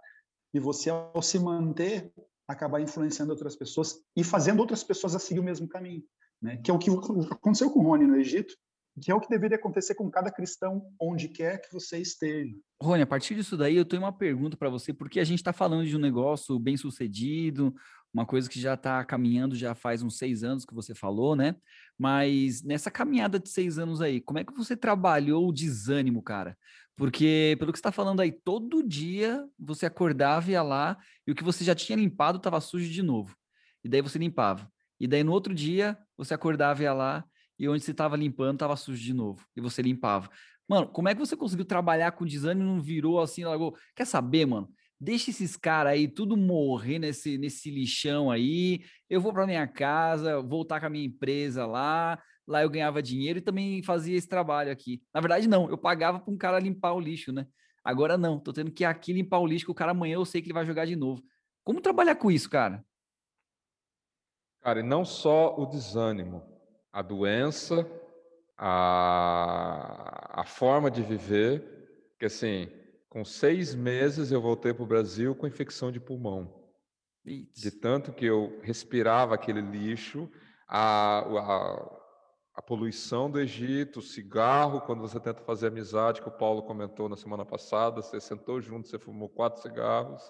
[0.52, 2.12] E você, ao se manter,
[2.48, 6.02] acabar influenciando outras pessoas e fazendo outras pessoas a seguir o mesmo caminho.
[6.40, 6.58] Né?
[6.58, 6.90] Que é o que
[7.30, 8.54] aconteceu com o Rony no Egito,
[9.00, 12.54] que é o que deveria acontecer com cada cristão, onde quer que você esteja.
[12.82, 15.52] Rony, a partir disso daí, eu tenho uma pergunta para você, porque a gente está
[15.52, 17.74] falando de um negócio bem sucedido,
[18.12, 21.54] uma coisa que já está caminhando já faz uns seis anos que você falou, né?
[21.98, 26.56] Mas nessa caminhada de seis anos aí, como é que você trabalhou o desânimo, cara?
[26.96, 31.34] Porque, pelo que você está falando aí, todo dia você acordava, ia lá, e o
[31.34, 33.36] que você já tinha limpado estava sujo de novo.
[33.84, 34.70] E daí você limpava.
[34.98, 37.22] E daí no outro dia, você acordava, ia lá,
[37.58, 40.30] e onde você estava limpando estava sujo de novo e você limpava.
[40.68, 43.76] Mano, como é que você conseguiu trabalhar com design e não virou assim, largou?
[43.94, 44.68] Quer saber, mano?
[44.98, 48.82] Deixa esses caras aí tudo morrer nesse, nesse lixão aí.
[49.08, 52.20] Eu vou para minha casa, voltar com a minha empresa lá.
[52.46, 55.02] Lá eu ganhava dinheiro e também fazia esse trabalho aqui.
[55.12, 57.46] Na verdade, não, eu pagava para um cara limpar o lixo, né?
[57.84, 60.24] Agora não, tô tendo que ir aqui limpar o lixo, que o cara amanhã eu
[60.24, 61.22] sei que ele vai jogar de novo.
[61.62, 62.84] Como trabalhar com isso, cara?
[64.60, 66.42] Cara, e não só o desânimo,
[66.96, 67.86] a doença,
[68.56, 71.62] a, a forma de viver,
[72.18, 72.70] que assim,
[73.16, 76.52] Com seis meses eu voltei para o Brasil com infecção de pulmão.
[77.24, 80.30] De tanto que eu respirava aquele lixo,
[80.68, 81.96] a, a,
[82.54, 87.08] a poluição do Egito, o cigarro, quando você tenta fazer amizade, que o Paulo comentou
[87.08, 90.22] na semana passada, você sentou junto, você fumou quatro cigarros.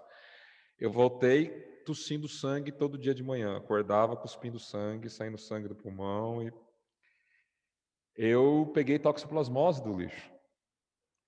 [0.78, 6.42] Eu voltei tossindo sangue todo dia de manhã, acordava cuspindo sangue, saindo sangue do pulmão
[6.42, 6.52] e
[8.16, 10.32] eu peguei toxoplasmose do lixo.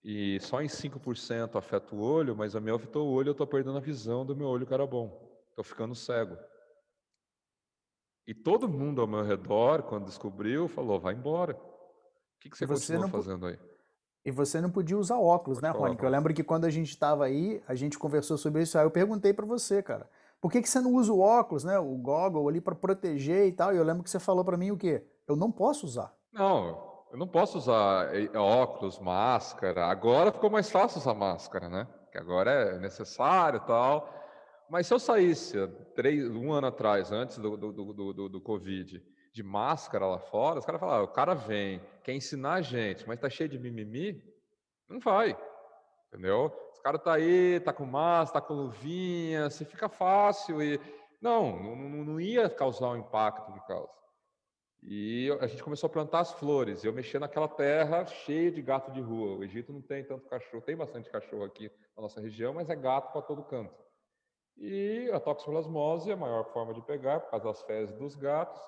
[0.03, 3.47] E só em 5% afeta o olho, mas a minha afetou o olho, eu estou
[3.47, 5.29] perdendo a visão do meu olho que era bom.
[5.51, 6.37] Estou ficando cego.
[8.27, 11.55] E todo mundo ao meu redor, quando descobriu, falou: vai embora.
[11.55, 13.59] O que, que você, você continua fazendo aí?
[14.25, 15.97] E você não podia usar óculos, né, Rony?
[16.01, 18.90] eu lembro que quando a gente estava aí, a gente conversou sobre isso, aí eu
[18.90, 20.09] perguntei para você, cara,
[20.40, 23.53] por que, que você não usa o óculos, né, o goggle ali para proteger e
[23.53, 23.74] tal?
[23.74, 25.05] E eu lembro que você falou para mim o quê?
[25.27, 26.14] Eu não posso usar.
[26.33, 29.87] Não, eu não posso usar eh, óculos, máscara.
[29.87, 31.88] Agora ficou mais fácil usar máscara, né?
[32.12, 34.09] Que agora é necessário e tal.
[34.70, 35.57] Mas se eu saísse
[35.94, 40.59] três, um ano atrás, antes do, do, do, do, do Covid, de máscara lá fora,
[40.59, 44.22] os caras falaram, o cara vem, quer ensinar a gente, mas tá cheio de mimimi,
[44.88, 45.37] não vai,
[46.09, 46.53] entendeu?
[46.73, 50.81] Os caras tá aí, tá com máscara, tá com luvinha, se fica fácil e...
[51.21, 53.92] Não, não, não ia causar o impacto que causa.
[54.85, 56.85] E a gente começou a plantar as flores.
[56.85, 59.37] Eu mexia naquela terra cheia de gato de rua.
[59.37, 62.77] O Egito não tem tanto cachorro, tem bastante cachorro aqui na nossa região, mas é
[62.77, 63.75] gato para todo canto.
[64.57, 68.62] E a toxoplasmose é a maior forma de pegar, por causa das fezes dos gatos.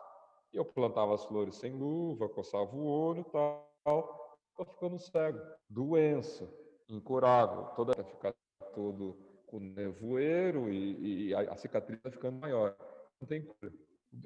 [0.52, 4.36] E eu plantava as flores sem luva, coçava o olho e tal.
[4.50, 5.38] Estou ficando cego.
[5.68, 6.52] Doença
[6.90, 7.64] incurável.
[7.76, 8.34] Toda vai ficar
[8.74, 12.76] todo com nevoeiro e, e a, a cicatriz vai ficando maior.
[13.20, 13.72] Não tem cura.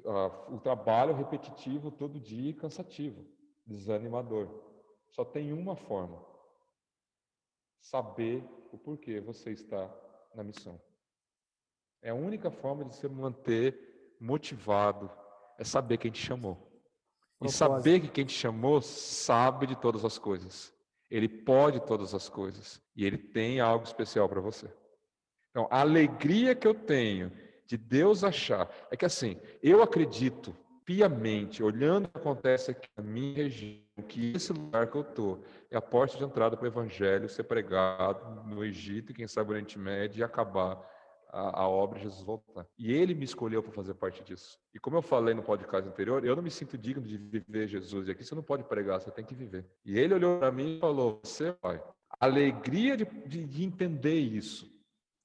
[0.03, 3.25] Uh, o trabalho repetitivo todo dia e cansativo,
[3.65, 4.49] desanimador.
[5.11, 6.23] Só tem uma forma:
[7.79, 9.89] saber o porquê você está
[10.33, 10.81] na missão.
[12.01, 15.09] É a única forma de se manter motivado,
[15.57, 16.71] é saber quem te chamou.
[17.41, 20.74] E saber que quem te chamou sabe de todas as coisas.
[21.15, 22.81] Ele pode todas as coisas.
[22.93, 24.67] E ele tem algo especial para você.
[25.49, 27.31] Então, a alegria que eu tenho
[27.65, 33.01] de Deus achar é que assim, eu acredito piamente, olhando o que acontece aqui na
[33.01, 36.67] minha região, que esse lugar que eu estou é a porta de entrada para o
[36.67, 40.77] Evangelho ser pregado no Egito quem sabe no Oriente Médio e acabar
[41.29, 42.65] a, a obra de Jesus voltar.
[42.77, 44.57] E ele me escolheu para fazer parte disso.
[44.73, 48.07] E como eu falei no podcast anterior, eu não me sinto digno de viver Jesus.
[48.07, 49.65] E aqui você não pode pregar, você tem que viver.
[49.85, 51.81] E ele olhou para mim e falou: Você vai.
[52.19, 53.05] Alegria de,
[53.45, 54.71] de entender isso,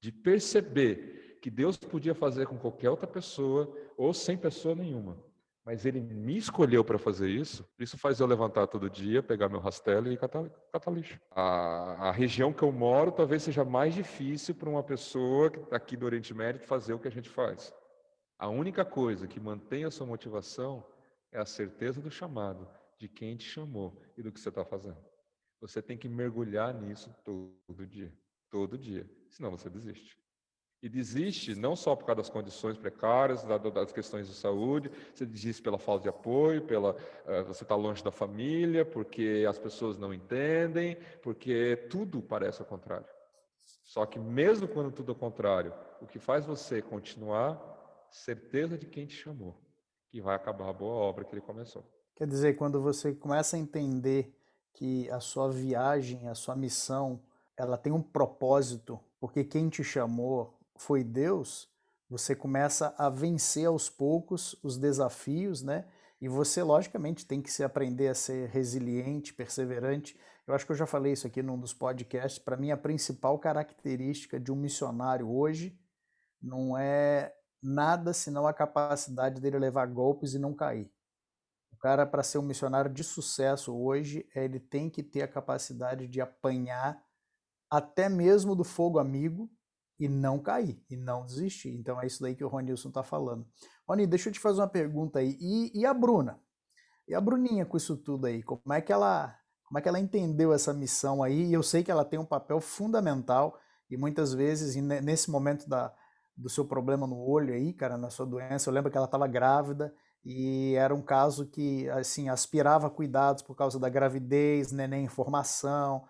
[0.03, 5.30] de perceber que Deus podia fazer com qualquer outra pessoa ou sem pessoa nenhuma
[5.71, 7.65] mas ele me escolheu para fazer isso.
[7.79, 11.21] Isso faz eu levantar todo dia, pegar meu rastelo e catar, catar lixo.
[11.31, 16.07] A, a, região que eu moro talvez seja mais difícil para uma pessoa aqui do
[16.07, 17.73] Oriente Médio fazer o que a gente faz.
[18.37, 20.85] A única coisa que mantém a sua motivação
[21.31, 22.67] é a certeza do chamado,
[22.99, 24.99] de quem te chamou e do que você está fazendo.
[25.61, 28.13] Você tem que mergulhar nisso todo dia,
[28.51, 30.20] todo dia, senão você desiste
[30.83, 35.63] e desiste não só por causa das condições precárias, das questões de saúde, você desiste
[35.63, 40.15] pela falta de apoio, pela uh, você está longe da família, porque as pessoas não
[40.15, 43.07] entendem, porque tudo parece ao contrário.
[43.85, 47.61] Só que mesmo quando tudo é ao contrário, o que faz você continuar,
[48.11, 49.61] certeza de quem te chamou,
[50.09, 51.85] que vai acabar a boa obra que ele começou.
[52.17, 54.35] Quer dizer, quando você começa a entender
[54.73, 57.21] que a sua viagem, a sua missão,
[57.57, 61.69] ela tem um propósito, porque quem te chamou foi Deus,
[62.09, 65.85] você começa a vencer aos poucos os desafios, né?
[66.19, 70.19] E você, logicamente, tem que se aprender a ser resiliente, perseverante.
[70.47, 72.39] Eu acho que eu já falei isso aqui num dos podcasts.
[72.39, 75.79] Para mim, a principal característica de um missionário hoje
[76.41, 80.91] não é nada senão a capacidade dele levar golpes e não cair.
[81.71, 86.09] O cara, para ser um missionário de sucesso hoje, ele tem que ter a capacidade
[86.09, 87.05] de apanhar
[87.71, 89.49] até mesmo do fogo amigo,
[90.01, 91.69] e não cair, e não desistir.
[91.75, 93.47] Então é isso daí que o Ronilson está falando.
[93.87, 95.37] Rony, deixa eu te fazer uma pergunta aí.
[95.39, 96.41] E, e, a Bruna?
[97.07, 98.43] E a Bruninha com isso tudo aí?
[98.43, 101.49] Como é que ela, como é que ela entendeu essa missão aí?
[101.49, 103.61] E eu sei que ela tem um papel fundamental
[103.91, 105.93] e muitas vezes nesse momento da,
[106.35, 109.27] do seu problema no olho aí, cara, na sua doença, eu lembro que ela estava
[109.27, 115.09] grávida e era um caso que assim aspirava cuidados por causa da gravidez, neném em
[115.09, 116.07] formação.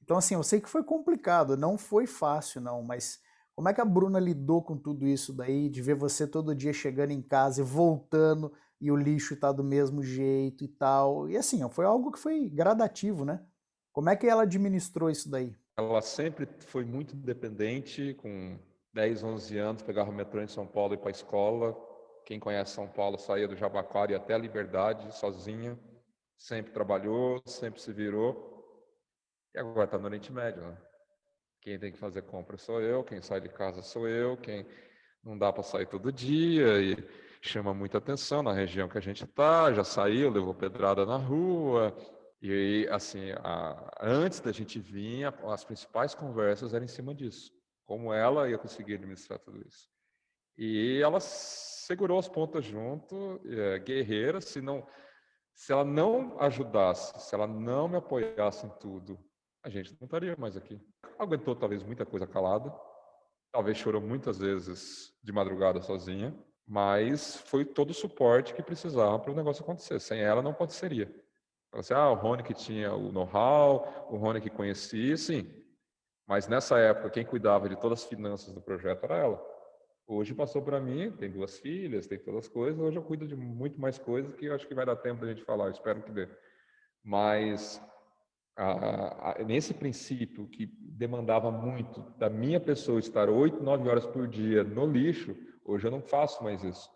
[0.00, 3.20] Então assim, eu sei que foi complicado, não foi fácil não, mas
[3.54, 6.72] como é que a Bruna lidou com tudo isso daí, de ver você todo dia
[6.72, 11.28] chegando em casa e voltando e o lixo está do mesmo jeito e tal?
[11.28, 13.44] E assim, foi algo que foi gradativo, né?
[13.92, 15.54] Como é que ela administrou isso daí?
[15.76, 18.58] ela sempre foi muito independente, com
[18.92, 21.76] 10, 11 anos, pegava o metrô em São Paulo e para a escola.
[22.26, 25.78] Quem conhece São Paulo saía do Jabaquara e até a Liberdade, sozinha.
[26.38, 28.50] Sempre trabalhou, sempre se virou.
[29.54, 30.76] E agora está no Oriente Médio, né?
[31.62, 34.66] Quem tem que fazer compra sou eu, quem sai de casa sou eu, quem
[35.22, 36.96] não dá para sair todo dia e
[37.40, 41.96] chama muita atenção na região que a gente está, já saiu, levou pedrada na rua.
[42.42, 47.52] E assim, a, antes da gente vir, as principais conversas eram em cima disso.
[47.86, 49.88] Como ela ia conseguir administrar tudo isso.
[50.58, 54.84] E ela segurou as pontas junto, é, guerreira, se não
[55.54, 59.16] se ela não ajudasse, se ela não me apoiasse em tudo,
[59.62, 60.80] a gente não estaria mais aqui.
[61.18, 62.72] Aguentou talvez muita coisa calada,
[63.52, 66.34] talvez chorou muitas vezes de madrugada sozinha,
[66.66, 70.00] mas foi todo o suporte que precisava para o negócio acontecer.
[70.00, 71.12] Sem ela não aconteceria.
[71.72, 75.50] Assim, ah, o Rony que tinha o know-how, o Rony que conhecia, sim.
[76.26, 79.52] Mas nessa época, quem cuidava de todas as finanças do projeto era ela.
[80.06, 82.78] Hoje passou para mim, tem duas filhas, tem todas as coisas.
[82.78, 85.28] Hoje eu cuido de muito mais coisas que eu acho que vai dar tempo da
[85.28, 86.28] gente falar, espero que dê.
[87.02, 87.80] Mas
[88.56, 94.28] a, a, nesse princípio que demandava muito da minha pessoa estar oito, nove horas por
[94.28, 96.90] dia no lixo, hoje eu não faço mais isso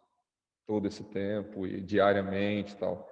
[0.67, 3.09] todo esse tempo e diariamente e tal.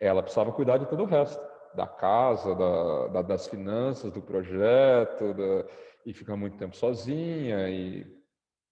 [0.00, 1.40] Ela precisava cuidar de todo o resto,
[1.74, 5.68] da casa, da, da, das finanças, do projeto, da,
[6.04, 8.06] e ficar muito tempo sozinha e,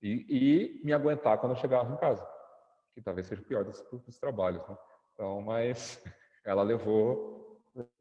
[0.03, 2.27] e, e, me aguentar quando eu chegava em casa,
[2.95, 4.67] que talvez seja o pior dos, dos trabalhos.
[4.69, 4.77] Né?
[5.15, 6.03] Então, mas
[6.45, 7.40] ela levou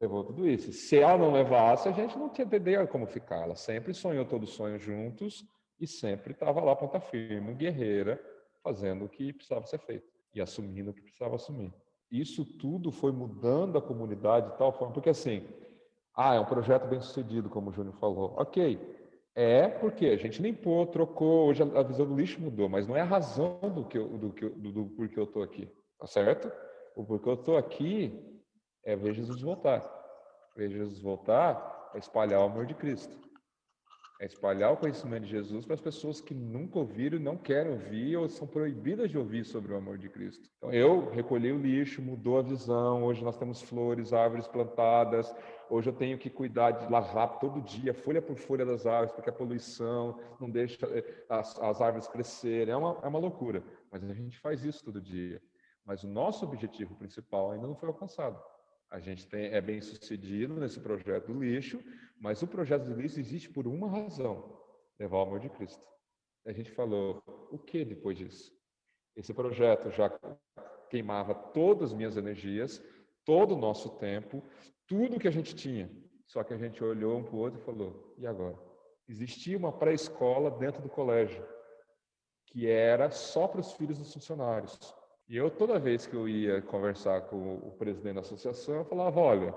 [0.00, 0.72] levou tudo isso.
[0.72, 3.42] Se ela não levasse, a gente não tinha ideia como ficar.
[3.42, 5.44] Ela sempre sonhou todo sonho juntos
[5.78, 8.20] e sempre estava lá ponta firme, guerreira,
[8.62, 11.72] fazendo o que precisava ser feito e assumindo o que precisava assumir.
[12.10, 15.46] Isso tudo foi mudando a comunidade de tal forma, porque assim,
[16.14, 18.34] ah, é um projeto bem sucedido, como o Júnior falou.
[18.36, 18.78] Ok,
[19.34, 23.00] é porque a gente limpou, trocou, hoje a visão do lixo mudou, mas não é
[23.00, 26.50] a razão do, que eu, do, do, do porquê eu estou aqui, tá certo?
[26.96, 28.39] O porquê eu estou aqui
[28.84, 29.82] é ver Jesus voltar.
[30.56, 33.18] Ver Jesus voltar é espalhar o amor de Cristo.
[34.20, 38.18] É espalhar o conhecimento de Jesus para as pessoas que nunca ouviram não querem ouvir
[38.18, 40.46] ou são proibidas de ouvir sobre o amor de Cristo.
[40.58, 43.02] Então, eu recolhi o lixo, mudou a visão.
[43.02, 45.34] Hoje nós temos flores, árvores plantadas.
[45.70, 49.30] Hoje eu tenho que cuidar de lavar todo dia, folha por folha das árvores, porque
[49.30, 52.74] a poluição não deixa eh, as, as árvores crescerem.
[52.74, 53.64] É uma, é uma loucura.
[53.90, 55.40] Mas a gente faz isso todo dia.
[55.82, 58.38] Mas o nosso objetivo principal ainda não foi alcançado.
[58.90, 61.80] A gente tem, é bem sucedido nesse projeto do lixo,
[62.18, 64.60] mas o projeto do lixo existe por uma razão:
[64.98, 65.86] levar o amor de Cristo.
[66.44, 67.22] A gente falou,
[67.52, 68.52] o que depois disso?
[69.14, 70.10] Esse projeto já
[70.88, 72.82] queimava todas as minhas energias,
[73.24, 74.42] todo o nosso tempo,
[74.86, 75.90] tudo que a gente tinha.
[76.26, 78.58] Só que a gente olhou um para o outro e falou: e agora?
[79.08, 81.46] Existia uma pré-escola dentro do colégio,
[82.46, 84.78] que era só para os filhos dos funcionários.
[85.30, 89.20] E eu, toda vez que eu ia conversar com o presidente da associação, eu falava:
[89.20, 89.54] olha,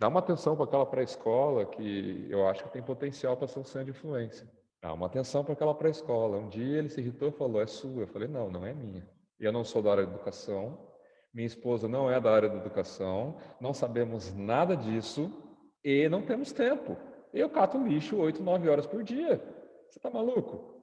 [0.00, 3.64] dá uma atenção para aquela pré-escola que eu acho que tem potencial para ser um
[3.64, 4.50] centro de influência.
[4.80, 6.38] Dá uma atenção para aquela pré-escola.
[6.38, 8.04] Um dia ele se irritou e falou: é sua.
[8.04, 9.06] Eu falei: não, não é minha.
[9.38, 10.88] Eu não sou da área de educação,
[11.34, 15.30] minha esposa não é da área de educação, não sabemos nada disso
[15.84, 16.96] e não temos tempo.
[17.30, 19.36] Eu cato lixo 8, 9 horas por dia.
[19.90, 20.82] Você está maluco?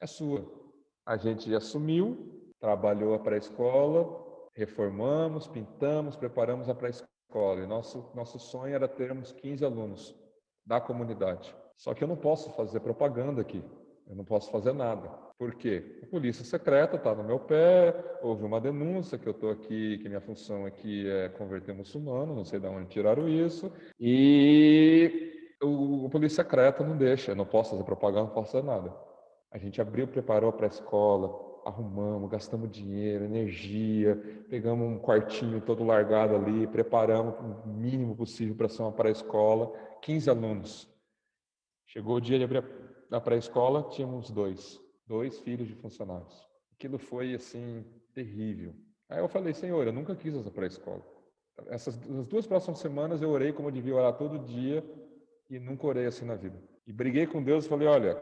[0.00, 0.44] É sua.
[1.04, 2.33] A gente assumiu,
[2.64, 4.24] trabalhou a pré-escola,
[4.54, 7.60] reformamos, pintamos, preparamos a pré-escola.
[7.60, 10.16] E nosso, nosso sonho era termos 15 alunos
[10.64, 11.54] da comunidade.
[11.76, 13.62] Só que eu não posso fazer propaganda aqui,
[14.08, 15.10] eu não posso fazer nada.
[15.38, 16.00] Por quê?
[16.04, 20.08] A polícia secreta está no meu pé, houve uma denúncia que eu estou aqui, que
[20.08, 26.08] minha função aqui é converter muçulmano, não sei de onde tiraram isso, e o, o
[26.08, 28.90] polícia secreta não deixa, eu não posso fazer propaganda, não posso fazer nada.
[29.50, 34.16] A gente abriu, preparou para a escola, arrumamos, gastamos dinheiro, energia,
[34.48, 39.72] pegamos um quartinho todo largado ali, preparamos o mínimo possível para ser uma pré-escola,
[40.02, 40.88] 15 alunos.
[41.86, 42.64] Chegou o dia de abrir
[43.10, 46.46] a pré-escola, tínhamos dois, dois filhos de funcionários.
[46.72, 48.74] Aquilo foi, assim, terrível.
[49.08, 51.04] Aí eu falei, Senhor, eu nunca quis essa pré-escola.
[51.68, 54.84] Essas as duas próximas semanas eu orei como eu devia orar todo dia
[55.48, 56.60] e nunca orei assim na vida.
[56.86, 58.16] E briguei com Deus e falei, olha,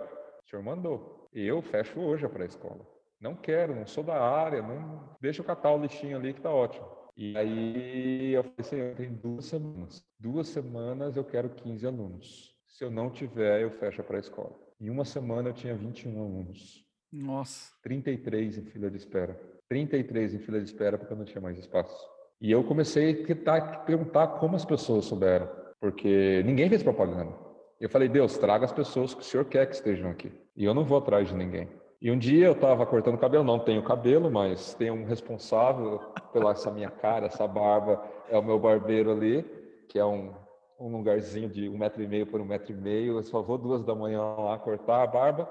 [0.45, 1.28] o Senhor mandou.
[1.32, 2.86] Eu fecho hoje a pré-escola.
[3.23, 6.51] Não quero, não sou da área, não deixa eu catar o lixinho ali que tá
[6.51, 6.85] ótimo.
[7.16, 10.05] E aí eu falei assim, tem duas semanas.
[10.18, 12.53] Duas semanas eu quero 15 alunos.
[12.66, 14.59] Se eu não tiver, eu fecho para a escola.
[14.81, 16.85] Em uma semana eu tinha 21 alunos.
[17.12, 17.73] Nossa.
[17.85, 19.41] 33 em fila de espera.
[19.68, 22.11] 33 em fila de espera porque eu não tinha mais espaço.
[22.41, 25.49] E eu comecei a perguntar como as pessoas souberam,
[25.79, 27.33] porque ninguém fez propaganda.
[27.79, 30.33] Eu falei, Deus, traga as pessoas que o Senhor quer que estejam aqui.
[30.57, 31.68] E eu não vou atrás de ninguém.
[32.03, 36.00] E um dia eu estava cortando cabelo, não tenho cabelo, mas tem um responsável
[36.32, 39.44] pela essa minha cara, essa barba, é o meu barbeiro ali,
[39.88, 40.34] que é um,
[40.80, 43.18] um lugarzinho de um metro e meio por um metro e meio.
[43.18, 45.48] Eu só vou duas da manhã lá cortar a barba.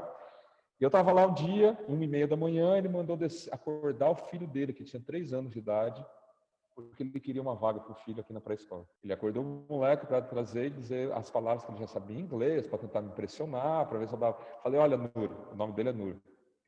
[0.77, 3.17] E eu estava lá um dia, uma e meia da manhã, ele mandou
[3.49, 6.05] acordar o filho dele, que tinha três anos de idade,
[6.75, 8.85] porque ele queria uma vaga para o filho aqui na pré-escola.
[9.01, 12.23] Ele acordou o moleque para trazer e dizer as palavras que ele já sabia em
[12.23, 14.37] inglês, para tentar me impressionar, para ver se eu dava.
[14.61, 16.17] Falei, olha, Nur, o nome dele é Nur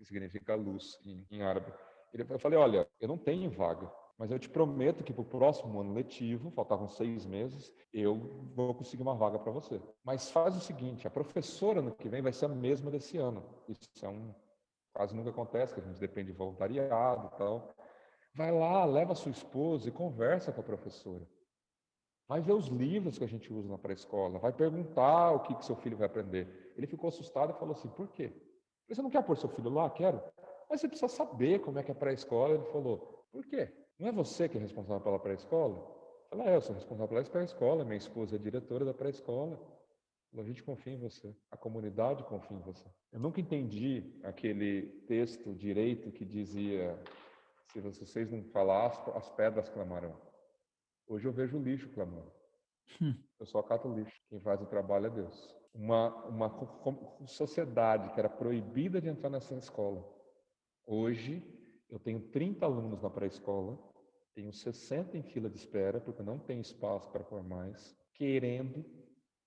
[0.04, 1.74] que significa luz em, em árabe.
[2.14, 5.26] Ele, eu falei, olha, eu não tenho vaga, mas eu te prometo que para o
[5.26, 9.82] próximo ano letivo, faltavam seis meses, eu vou conseguir uma vaga para você.
[10.04, 13.44] Mas faz o seguinte, a professora no que vem vai ser a mesma desse ano.
[13.68, 14.34] Isso é um
[14.94, 17.74] quase nunca acontece, que a gente depende de voluntariado e tal.
[18.36, 21.28] Vai lá, leva sua esposa e conversa com a professora.
[22.28, 25.66] Vai ver os livros que a gente usa na pré-escola, vai perguntar o que, que
[25.66, 26.74] seu filho vai aprender.
[26.78, 28.32] Ele ficou assustado e falou assim: por quê?
[28.94, 29.90] Você não quer pôr seu filho lá?
[29.90, 30.22] Quero.
[30.70, 32.56] Mas você precisa saber como é que é pré-escola.
[32.56, 33.72] Ele falou, por quê?
[33.98, 35.92] Não é você que é responsável pela pré-escola?
[36.32, 39.60] Ela é, eu sou responsável pela pré-escola, minha esposa é diretora da pré-escola.
[40.36, 42.90] A gente confia em você, a comunidade confia em você.
[43.12, 47.00] Eu nunca entendi aquele texto direito que dizia:
[47.72, 50.20] se vocês não falar, as pedras clamarão.
[51.08, 52.32] Hoje eu vejo o lixo clamando.
[53.00, 53.14] Hum.
[53.40, 54.20] Eu só acato o lixo.
[54.28, 59.56] Quem faz o trabalho é Deus uma, uma sociedade que era proibida de entrar nessa
[59.56, 60.08] escola.
[60.86, 61.42] Hoje,
[61.90, 63.78] eu tenho 30 alunos na pré-escola,
[64.36, 68.84] tenho 60 em fila de espera, porque não tem espaço para pôr mais, querendo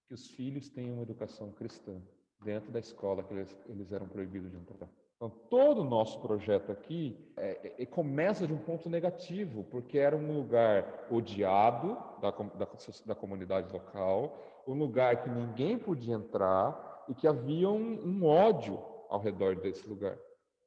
[0.07, 2.01] que os filhos tenham uma educação cristã
[2.43, 4.89] dentro da escola que eles, eles eram proibidos de entrar.
[5.17, 10.15] Então, todo o nosso projeto aqui é, é, começa de um ponto negativo, porque era
[10.15, 12.69] um lugar odiado da, da,
[13.07, 18.79] da comunidade local, um lugar que ninguém podia entrar e que havia um, um ódio
[19.09, 20.19] ao redor desse lugar.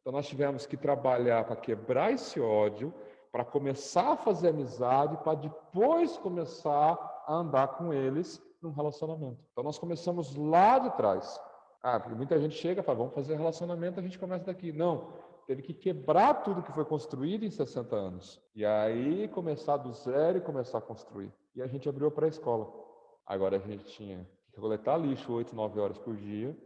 [0.02, 2.94] Então nós tivemos que trabalhar para quebrar esse ódio,
[3.32, 6.98] para começar a fazer amizade, para depois começar
[7.28, 9.38] a andar com eles num relacionamento.
[9.52, 11.40] Então nós começamos lá de trás.
[11.82, 14.72] Ah, porque muita gente chega e fala, vamos fazer relacionamento, a gente começa daqui.
[14.72, 15.14] Não,
[15.48, 18.42] teve que quebrar tudo que foi construído em 60 anos.
[18.56, 21.32] E aí começar do zero e começar a construir.
[21.56, 22.89] E a gente abriu para a escola.
[23.30, 26.58] Agora a gente tinha que coletar lixo 8, 9 horas por dia,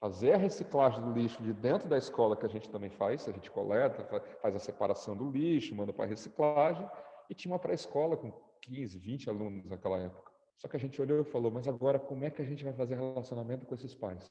[0.00, 3.32] fazer a reciclagem do lixo de dentro da escola, que a gente também faz, a
[3.32, 4.04] gente coleta,
[4.40, 6.88] faz a separação do lixo, manda para reciclagem,
[7.28, 10.30] e tinha uma pré-escola com 15, 20 alunos naquela época.
[10.58, 12.72] Só que a gente olhou e falou, mas agora como é que a gente vai
[12.72, 14.30] fazer relacionamento com esses pais?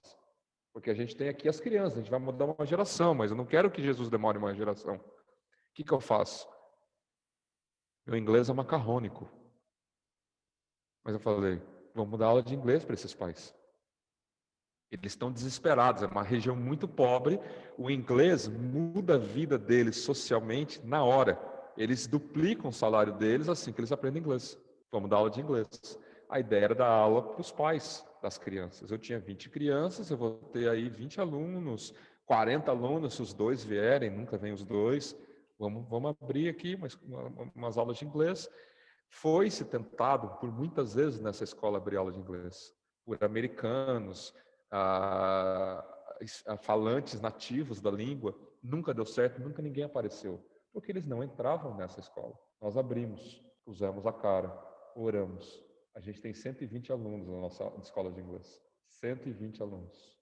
[0.74, 3.38] Porque a gente tem aqui as crianças, a gente vai mudar uma geração, mas eu
[3.38, 4.96] não quero que Jesus demore uma geração.
[4.96, 6.48] O que, que eu faço?
[8.08, 9.30] Meu inglês é macarrônico.
[11.04, 11.62] Mas eu falei,
[11.94, 13.54] vamos dar aula de inglês para esses pais.
[14.92, 17.40] Eles estão desesperados, é uma região muito pobre,
[17.78, 21.40] o inglês muda a vida deles socialmente na hora.
[21.78, 24.60] Eles duplicam o salário deles assim que eles aprendem inglês.
[24.92, 25.68] Vamos dar aula de inglês.
[26.30, 28.92] A ideia era dar aula para os pais das crianças.
[28.92, 31.94] Eu tinha 20 crianças, eu vou ter aí 20 alunos,
[32.26, 35.16] 40 alunos, se os dois vierem, nunca vem os dois.
[35.58, 37.00] Vamos, vamos abrir aqui umas,
[37.56, 38.50] umas aulas de inglês.
[39.12, 42.74] Foi-se tentado por muitas vezes nessa escola abrir aula de inglês,
[43.06, 44.34] por americanos,
[44.72, 45.86] a,
[46.48, 48.34] a falantes nativos da língua,
[48.64, 50.42] nunca deu certo, nunca ninguém apareceu,
[50.72, 52.34] porque eles não entravam nessa escola.
[52.62, 54.50] Nós abrimos, pusemos a cara,
[54.96, 55.62] oramos.
[55.94, 58.62] A gente tem 120 alunos na nossa escola de inglês.
[58.88, 60.18] 120 alunos.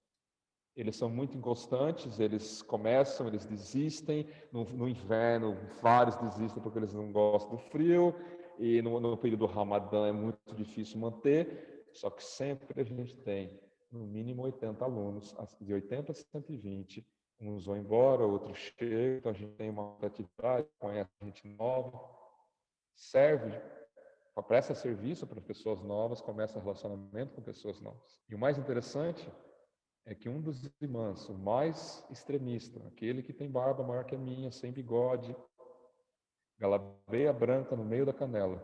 [0.74, 4.28] Eles são muito inconstantes, eles começam, eles desistem.
[4.50, 8.14] No, no, inverno, vários desistem porque eles não gostam do frio
[8.60, 13.16] e no, no período do Ramadã é muito difícil manter, só que sempre a gente
[13.16, 13.58] tem
[13.90, 17.06] no mínimo 80 alunos, de 80 a 120,
[17.40, 21.98] uns vão embora, outros chegam, então a gente tem uma atividade, conhece gente nova,
[22.94, 23.50] serve,
[24.46, 28.20] presta serviço para pessoas novas, começa relacionamento com pessoas novas.
[28.28, 29.26] E o mais interessante
[30.04, 34.18] é que um dos irmãos, o mais extremista, aquele que tem barba maior que a
[34.18, 35.34] minha, sem bigode,
[36.60, 38.62] galabeia branca no meio da canela,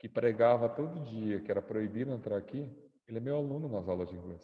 [0.00, 2.66] que pregava todo dia que era proibido entrar aqui,
[3.06, 4.42] ele é meu aluno nas aulas de inglês.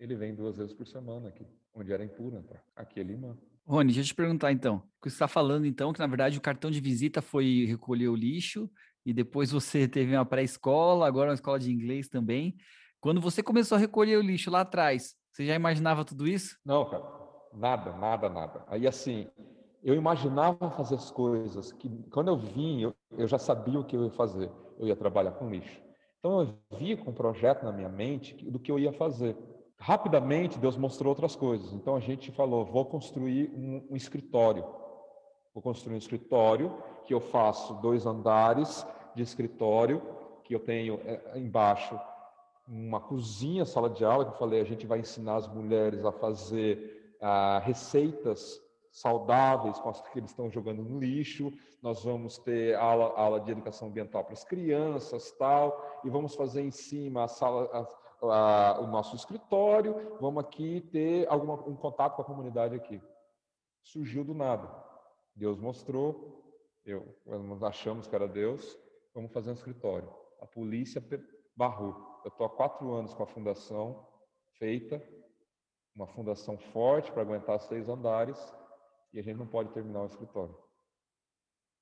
[0.00, 2.64] Ele vem duas vezes por semana aqui, onde era impuro entrar.
[2.74, 3.38] Aqui ele manda.
[3.66, 4.76] Rony, deixa eu te perguntar então.
[4.76, 8.08] O que você está falando então, que na verdade o cartão de visita foi recolher
[8.08, 8.70] o lixo
[9.04, 12.56] e depois você teve uma pré-escola, agora uma escola de inglês também.
[13.00, 16.56] Quando você começou a recolher o lixo lá atrás, você já imaginava tudo isso?
[16.64, 17.04] Não, cara.
[17.52, 18.64] Nada, nada, nada.
[18.68, 19.28] Aí assim,
[19.82, 23.96] eu imaginava fazer as coisas que, quando eu vim, eu, eu já sabia o que
[23.96, 24.50] eu ia fazer.
[24.78, 25.80] Eu ia trabalhar com lixo.
[26.18, 29.36] Então eu via com um projeto na minha mente do que eu ia fazer.
[29.78, 31.72] Rapidamente Deus mostrou outras coisas.
[31.72, 34.64] Então a gente falou: vou construir um, um escritório.
[35.54, 40.02] Vou construir um escritório que eu faço dois andares de escritório,
[40.44, 41.98] que eu tenho é, embaixo
[42.66, 46.12] uma cozinha, sala de aula, que eu falei, a gente vai ensinar as mulheres a
[46.12, 48.60] fazer ah, receitas
[48.90, 51.52] saudáveis com as que eles estão jogando no lixo.
[51.82, 56.62] Nós vamos ter aula, aula de educação ambiental para as crianças, tal, e vamos fazer
[56.62, 60.16] em cima a sala, a, a, o nosso escritório.
[60.20, 63.00] Vamos aqui ter alguma, um contato com a comunidade aqui.
[63.82, 64.68] Surgiu do nada.
[65.34, 66.42] Deus mostrou,
[66.84, 68.76] eu, nós achamos que era Deus,
[69.14, 70.12] vamos fazer um escritório.
[70.40, 71.02] A polícia
[71.56, 71.94] barrou.
[72.24, 74.06] Eu estou há quatro anos com a fundação
[74.58, 75.02] feita,
[75.94, 78.52] uma fundação forte para aguentar seis andares,
[79.12, 80.56] e a gente não pode terminar o escritório.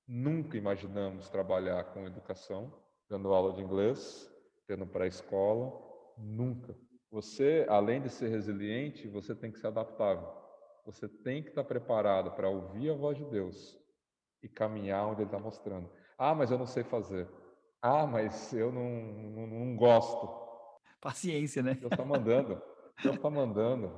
[0.06, 2.72] Nunca imaginamos trabalhar com educação,
[3.08, 4.30] dando aula de inglês,
[4.66, 5.72] tendo pré-escola,
[6.16, 6.76] nunca.
[7.10, 10.28] Você, além de ser resiliente, você tem que ser adaptável.
[10.84, 13.76] Você tem que estar preparado para ouvir a voz de Deus
[14.42, 15.90] e caminhar onde Ele está mostrando.
[16.16, 17.28] Ah, mas eu não sei fazer.
[17.82, 20.28] Ah, mas eu não, não, não gosto.
[21.00, 21.74] Paciência, né?
[21.74, 22.62] Deus está mandando.
[23.02, 23.92] Deus está mandando.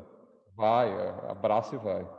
[0.55, 0.91] Vai,
[1.29, 2.18] abraça e vai.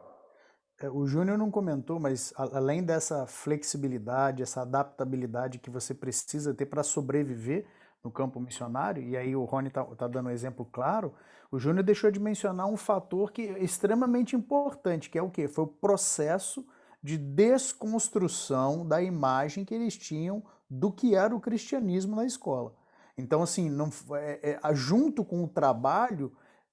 [0.79, 6.65] É, o Júnior não comentou, mas além dessa flexibilidade, essa adaptabilidade que você precisa ter
[6.65, 7.65] para sobreviver
[8.03, 11.13] no campo missionário, e aí o Rony está tá dando um exemplo claro,
[11.51, 15.47] o Júnior deixou de mencionar um fator que é extremamente importante, que é o quê?
[15.47, 16.65] Foi o processo
[17.03, 22.73] de desconstrução da imagem que eles tinham do que era o cristianismo na escola.
[23.17, 26.31] Então, assim, não, é, é, junto com o trabalho,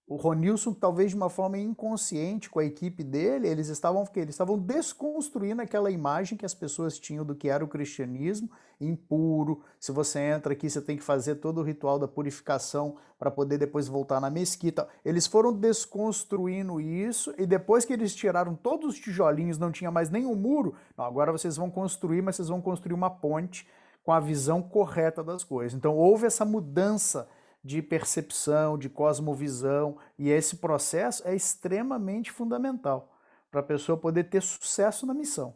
[0.08, 4.56] o Ronilson, talvez de uma forma inconsciente com a equipe dele, eles estavam eles estavam
[4.56, 8.48] desconstruindo aquela imagem que as pessoas tinham do que era o cristianismo
[8.80, 9.62] impuro.
[9.80, 13.58] Se você entra aqui, você tem que fazer todo o ritual da purificação para poder
[13.58, 14.86] depois voltar na mesquita.
[15.04, 20.08] Eles foram desconstruindo isso e depois que eles tiraram todos os tijolinhos, não tinha mais
[20.08, 23.66] nenhum muro, não, agora vocês vão construir, mas vocês vão construir uma ponte
[24.04, 25.74] com a visão correta das coisas.
[25.74, 27.28] Então houve essa mudança
[27.66, 33.12] de percepção, de cosmovisão, e esse processo é extremamente fundamental
[33.50, 35.52] para a pessoa poder ter sucesso na missão.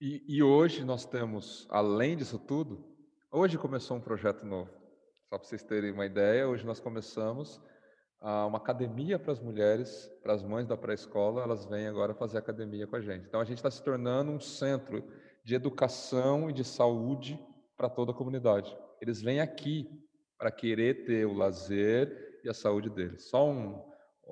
[0.00, 2.82] E, e, hoje nós temos, além disso tudo,
[3.30, 4.70] hoje começou um projeto novo.
[5.28, 7.60] Só para vocês terem uma ideia, hoje nós começamos
[8.22, 12.38] ah, uma academia para as mulheres, para as mães da pré-escola, elas vêm agora fazer
[12.38, 13.26] academia com a gente.
[13.26, 15.04] Então a gente está se tornando um centro
[15.44, 17.38] de educação e de saúde
[17.76, 18.74] para toda a comunidade.
[18.98, 20.07] Eles vêm aqui
[20.38, 23.28] para querer ter o lazer e a saúde deles.
[23.28, 23.82] Só um,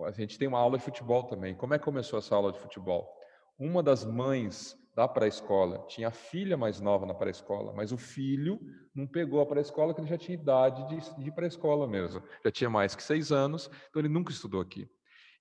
[0.04, 1.54] a gente tem uma aula de futebol também.
[1.54, 3.12] Como é que começou essa aula de futebol?
[3.58, 8.58] Uma das mães da pré-escola tinha a filha mais nova na pré-escola, mas o filho
[8.94, 12.22] não pegou a pré-escola porque ele já tinha idade de, de pré-escola mesmo.
[12.44, 14.88] Já tinha mais que seis anos, então ele nunca estudou aqui.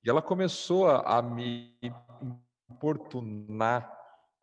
[0.04, 1.74] E ela começou a, a me
[2.70, 3.92] importunar,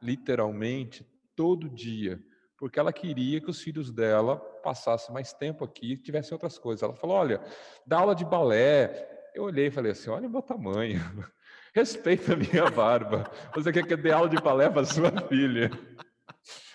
[0.01, 2.18] literalmente, todo dia
[2.62, 6.83] porque ela queria que os filhos dela passassem mais tempo aqui e tivessem outras coisas.
[6.83, 7.41] Ela falou: olha,
[7.87, 9.09] dá aula de balé.
[9.35, 11.01] Eu olhei e falei assim: olha o meu tamanho,
[11.75, 13.31] respeita a minha barba.
[13.55, 15.71] Você quer que eu dê aula de balé para sua filha?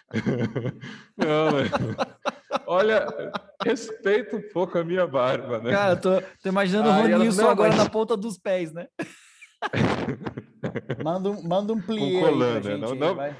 [1.17, 1.49] Não,
[2.65, 3.05] olha,
[3.63, 5.71] respeita um pouco a minha barba, né?
[5.71, 7.83] Cara, eu tô, tô imaginando Aí o Ronilson agora mas...
[7.83, 8.87] na ponta dos pés, né?
[11.03, 12.77] manda, um, manda um plié Com né?
[12.77, 13.15] Não, não...
[13.15, 13.35] não.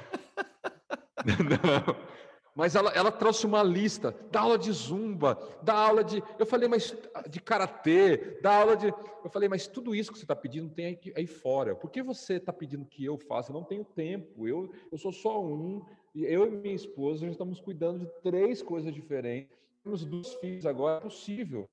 [2.58, 6.20] Mas ela, ela trouxe uma lista, dá aula de zumba, dá aula de.
[6.40, 6.92] Eu falei, mas
[7.30, 8.88] de karatê, dá aula de.
[8.88, 11.76] Eu falei, mas tudo isso que você está pedindo tem aí, aí fora.
[11.76, 13.52] Por que você está pedindo que eu faça?
[13.52, 14.48] Eu não tenho tempo.
[14.48, 15.86] Eu, eu sou só um.
[16.12, 19.56] Eu e minha esposa já estamos cuidando de três coisas diferentes.
[19.84, 21.70] Temos dois filhos agora, é possível.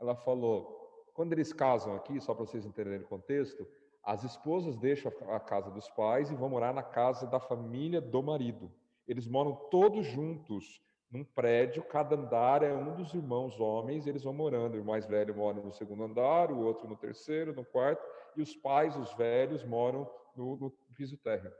[0.00, 3.64] Ela falou, quando eles casam aqui, só para vocês entenderem o contexto,
[4.02, 8.20] as esposas deixam a casa dos pais e vão morar na casa da família do
[8.20, 8.68] marido.
[9.08, 10.80] Eles moram todos juntos
[11.10, 14.78] num prédio, cada andar é um dos irmãos homens, eles vão morando.
[14.78, 18.04] O mais velho mora no segundo andar, o outro no terceiro, no quarto,
[18.36, 21.52] e os pais, os velhos, moram no, no piso térreo.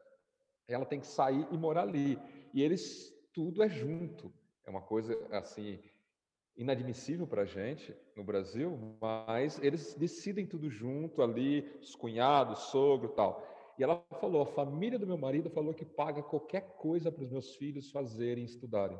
[0.68, 2.18] Ela tem que sair e morar ali.
[2.52, 4.30] E eles, tudo é junto.
[4.66, 5.80] É uma coisa assim
[6.54, 13.08] inadmissível para a gente no Brasil, mas eles decidem tudo junto ali, os cunhados, sogro,
[13.10, 13.42] tal.
[13.78, 17.30] E ela falou: a família do meu marido falou que paga qualquer coisa para os
[17.30, 18.98] meus filhos fazerem, estudarem,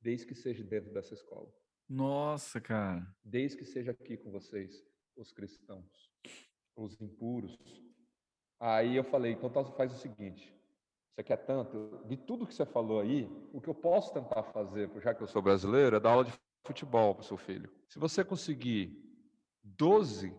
[0.00, 1.52] desde que seja dentro dessa escola.
[1.88, 3.06] Nossa, cara.
[3.22, 4.82] Desde que seja aqui com vocês,
[5.16, 6.10] os cristãos,
[6.74, 7.58] os impuros.
[8.58, 10.52] Aí eu falei: então tá, faz o seguinte.
[11.14, 12.02] Você quer tanto?
[12.06, 15.28] De tudo que você falou aí, o que eu posso tentar fazer, já que eu
[15.28, 16.32] sou brasileiro, é dar aula de
[16.66, 17.70] futebol para o seu filho.
[17.86, 18.98] Se você conseguir
[19.62, 20.34] 12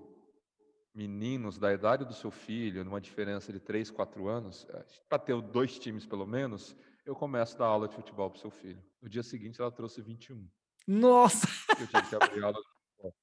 [0.96, 5.40] meninos da idade do seu filho, numa diferença de 3, 4 anos, eh, para ter
[5.42, 6.74] dois times pelo menos,
[7.06, 8.82] eu começo a dar aula de futebol para o seu filho.
[9.02, 10.48] No dia seguinte, ela trouxe 21.
[10.88, 11.48] Nossa!
[11.78, 13.16] Eu tive que abrir aula de futebol.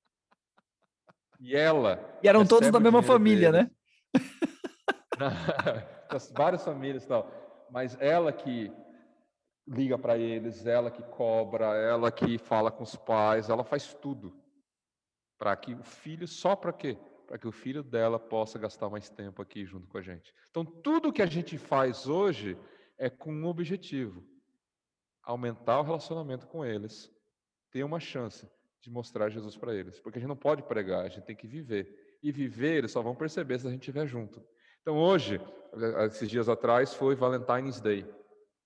[1.41, 2.19] E ela.
[2.23, 3.71] E eram todos da mesma família, né?
[6.11, 7.31] Das várias famílias e tal.
[7.71, 8.71] Mas ela que
[9.67, 14.37] liga para eles, ela que cobra, ela que fala com os pais, ela faz tudo
[15.39, 16.99] para que o filho, só para quê?
[17.33, 20.35] Para que o filho dela possa gastar mais tempo aqui junto com a gente.
[20.51, 22.59] Então, tudo que a gente faz hoje
[22.99, 24.23] é com um objetivo:
[25.23, 27.11] aumentar o relacionamento com eles,
[27.71, 28.47] ter uma chance
[28.83, 29.99] de mostrar Jesus para eles.
[29.99, 32.19] Porque a gente não pode pregar, a gente tem que viver.
[32.23, 34.47] E viver, eles só vão perceber se a gente estiver junto.
[34.83, 35.41] Então, hoje,
[36.09, 38.07] esses dias atrás, foi Valentine's Day.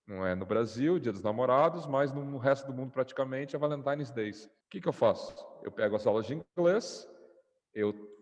[0.08, 4.10] Não é no Brasil, Dia dos Namorados, mas no resto do mundo praticamente é Valentine's
[4.10, 4.32] Day.
[4.32, 5.36] O que, que eu faço?
[5.62, 7.08] Eu pego as aulas de inglês,
[7.72, 8.15] eu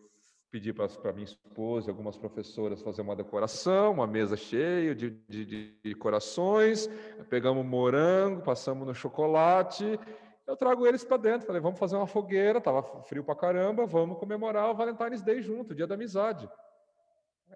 [0.54, 5.74] pedi para minha esposa e algumas professoras fazer uma decoração, uma mesa cheia de, de,
[5.82, 6.88] de corações,
[7.28, 9.98] pegamos morango, passamos no chocolate,
[10.46, 14.16] eu trago eles para dentro, falei, vamos fazer uma fogueira, estava frio para caramba, vamos
[14.16, 16.48] comemorar o Valentine's Day junto, o dia da amizade.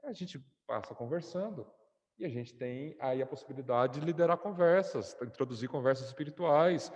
[0.03, 1.65] A gente passa conversando
[2.19, 6.93] e a gente tem aí a possibilidade de liderar conversas, introduzir conversas espirituais.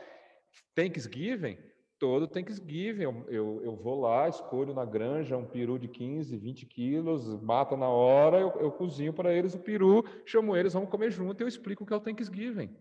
[0.75, 1.59] Thanksgiving,
[2.03, 6.67] todo Thanksgiving, eu, eu, eu vou lá, escolho na granja um peru de 15, 20
[6.67, 11.13] quilos, mata na hora, eu, eu cozinho para eles o peru, chamo eles, vamos comer
[11.13, 12.77] junto e eu explico o que é o Thanksgiving.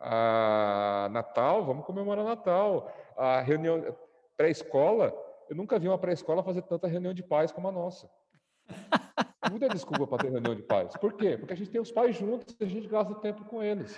[0.00, 2.92] Ah, Natal, vamos comemorar Natal.
[3.16, 3.96] A reunião
[4.36, 5.14] pré-escola,
[5.48, 8.10] eu nunca vi uma pré-escola fazer tanta reunião de pais como a nossa.
[9.52, 10.96] Tudo é desculpa para ter reunião de pais.
[10.96, 11.38] Por quê?
[11.38, 13.96] Porque a gente tem os pais juntos e a gente gasta tempo com eles.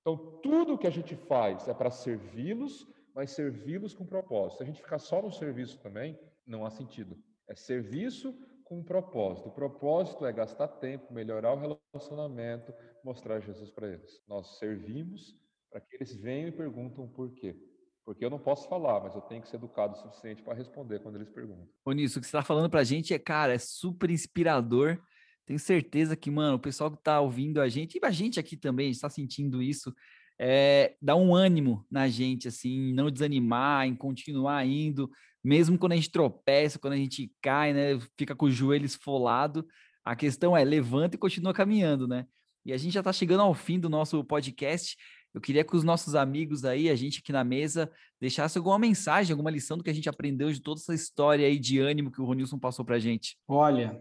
[0.00, 2.86] Então, tudo que a gente faz é para servi-los,
[3.18, 4.58] mas servi-los com propósito.
[4.58, 6.16] Se a gente ficar só no serviço também,
[6.46, 7.20] não há sentido.
[7.48, 9.48] É serviço com propósito.
[9.48, 14.22] O propósito é gastar tempo, melhorar o relacionamento, mostrar Jesus para eles.
[14.28, 15.36] Nós servimos
[15.68, 17.56] para que eles venham e perguntam por quê.
[18.04, 21.00] Porque eu não posso falar, mas eu tenho que ser educado o suficiente para responder
[21.00, 21.68] quando eles perguntam.
[21.84, 24.96] Ô, Nisso, o que você está falando para a gente é, cara, é super inspirador.
[25.44, 28.56] Tenho certeza que, mano, o pessoal que está ouvindo a gente, e a gente aqui
[28.56, 29.92] também está sentindo isso,
[30.38, 35.10] é, dá um ânimo na gente, assim, não desanimar, em continuar indo,
[35.42, 39.66] mesmo quando a gente tropeça, quando a gente cai, né, fica com o joelho esfolado,
[40.04, 42.26] a questão é levanta e continua caminhando, né?
[42.64, 44.96] E a gente já está chegando ao fim do nosso podcast.
[45.34, 49.32] Eu queria que os nossos amigos aí, a gente aqui na mesa, deixasse alguma mensagem,
[49.32, 52.20] alguma lição do que a gente aprendeu de toda essa história aí de ânimo que
[52.20, 53.38] o Ronilson passou para a gente.
[53.46, 54.00] Olha,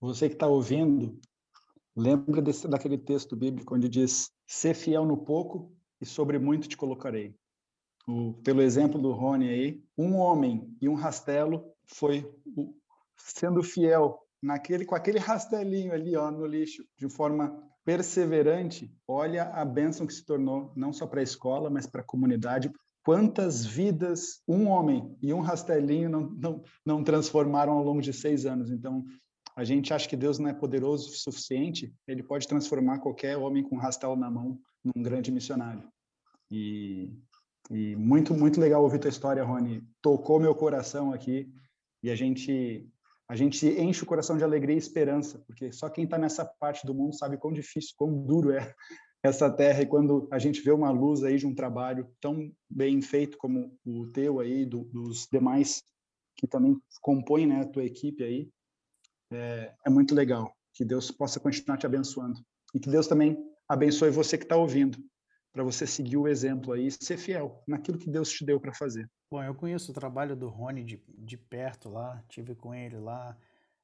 [0.00, 1.18] você que está ouvindo,
[1.98, 6.76] lembra desse, daquele texto bíblico onde diz: "Ser fiel no pouco e sobre muito te
[6.76, 7.34] colocarei".
[8.06, 12.24] O, pelo exemplo do Rony aí, um homem e um rastelo foi
[13.16, 19.64] sendo fiel naquele com aquele rastelinho ali ó no lixo de forma perseverante olha a
[19.64, 22.70] bênção que se tornou não só para a escola mas para a comunidade
[23.04, 28.46] quantas vidas um homem e um rastelinho não, não, não transformaram ao longo de seis
[28.46, 29.04] anos então
[29.58, 33.62] a gente acha que Deus não é poderoso o suficiente ele pode transformar qualquer homem
[33.62, 35.82] com um na mão num grande missionário
[36.50, 37.10] e
[37.70, 39.82] e muito, muito legal ouvir tua história, Rony.
[40.00, 41.48] Tocou meu coração aqui
[42.02, 42.88] e a gente
[43.28, 46.86] a gente enche o coração de alegria e esperança, porque só quem está nessa parte
[46.86, 48.74] do mundo sabe quão difícil, quão duro é
[49.22, 53.02] essa terra e quando a gente vê uma luz aí de um trabalho tão bem
[53.02, 55.82] feito como o teu aí, do, dos demais
[56.36, 58.48] que também compõem né, a tua equipe aí,
[59.32, 60.52] é, é muito legal.
[60.72, 62.40] Que Deus possa continuar te abençoando
[62.74, 63.36] e que Deus também
[63.68, 64.98] abençoe você que está ouvindo
[65.52, 68.72] para você seguir o exemplo aí e ser fiel naquilo que Deus te deu para
[68.72, 69.08] fazer.
[69.30, 73.36] Bom, eu conheço o trabalho do Rony de, de perto lá, tive com ele lá,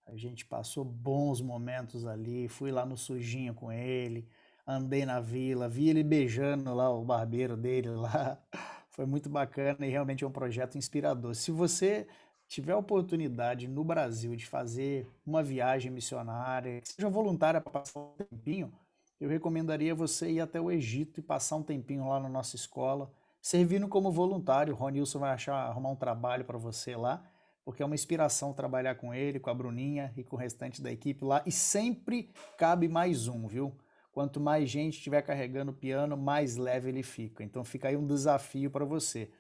[0.06, 4.28] a gente passou bons momentos ali, fui lá no sujinho com ele,
[4.66, 8.38] andei na vila, vi ele beijando lá o barbeiro dele lá,
[8.90, 11.34] foi muito bacana e realmente é um projeto inspirador.
[11.34, 12.06] Se você
[12.48, 18.14] tiver a oportunidade no Brasil de fazer uma viagem missionária, seja voluntária para passar um
[18.16, 18.72] tempinho,
[19.20, 23.10] eu recomendaria você ir até o Egito e passar um tempinho lá na nossa escola,
[23.40, 24.74] servindo como voluntário.
[24.74, 27.24] O Ronilson vai achar, arrumar um trabalho para você lá,
[27.64, 30.92] porque é uma inspiração trabalhar com ele, com a Bruninha e com o restante da
[30.92, 31.42] equipe lá.
[31.46, 33.74] E sempre cabe mais um, viu?
[34.12, 37.42] Quanto mais gente estiver carregando o piano, mais leve ele fica.
[37.42, 39.30] Então fica aí um desafio para você.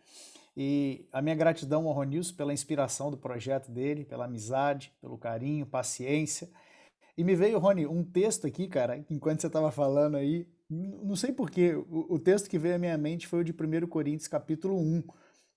[0.56, 5.66] E a minha gratidão ao Ronilson pela inspiração do projeto dele, pela amizade, pelo carinho,
[5.66, 6.48] paciência
[7.16, 11.32] e me veio, Rony, um texto aqui, cara, enquanto você estava falando aí, Não sei
[11.32, 14.76] porquê, o, o texto que veio à minha mente foi o de 1 Coríntios, capítulo
[14.76, 15.04] 1,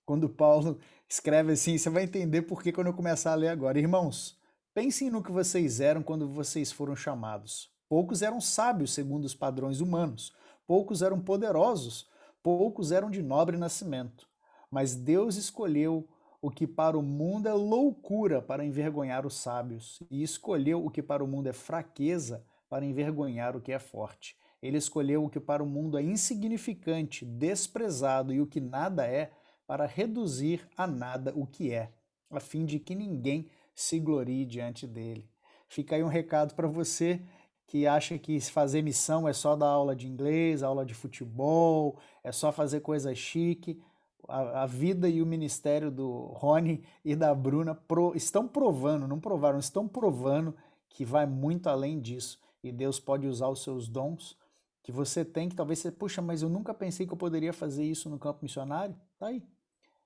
[0.06, 0.78] quando Paulo
[1.08, 3.78] escreve assim, você vai entender por que quando eu começar a ler agora.
[3.78, 4.38] Irmãos,
[4.72, 7.72] pensem no que vocês eram quando vocês foram chamados.
[7.88, 10.32] Poucos eram sábios segundo os padrões humanos,
[10.66, 12.08] poucos eram poderosos,
[12.42, 14.27] poucos eram de nobre nascimento.
[14.70, 16.08] Mas Deus escolheu
[16.40, 21.02] o que para o mundo é loucura para envergonhar os sábios, e escolheu o que
[21.02, 24.36] para o mundo é fraqueza para envergonhar o que é forte.
[24.62, 29.30] Ele escolheu o que para o mundo é insignificante, desprezado e o que nada é,
[29.66, 31.92] para reduzir a nada o que é,
[32.30, 35.28] a fim de que ninguém se glorie diante dele.
[35.68, 37.20] Fica aí um recado para você
[37.66, 42.32] que acha que fazer missão é só dar aula de inglês, aula de futebol, é
[42.32, 43.80] só fazer coisa chique.
[44.26, 49.20] A, a vida e o ministério do Rony e da Bruna pro, estão provando, não
[49.20, 50.54] provaram, estão provando
[50.88, 52.40] que vai muito além disso.
[52.62, 54.36] E Deus pode usar os seus dons
[54.82, 57.84] que você tem, que talvez você, puxa, mas eu nunca pensei que eu poderia fazer
[57.84, 58.96] isso no campo missionário.
[59.18, 59.42] Tá aí.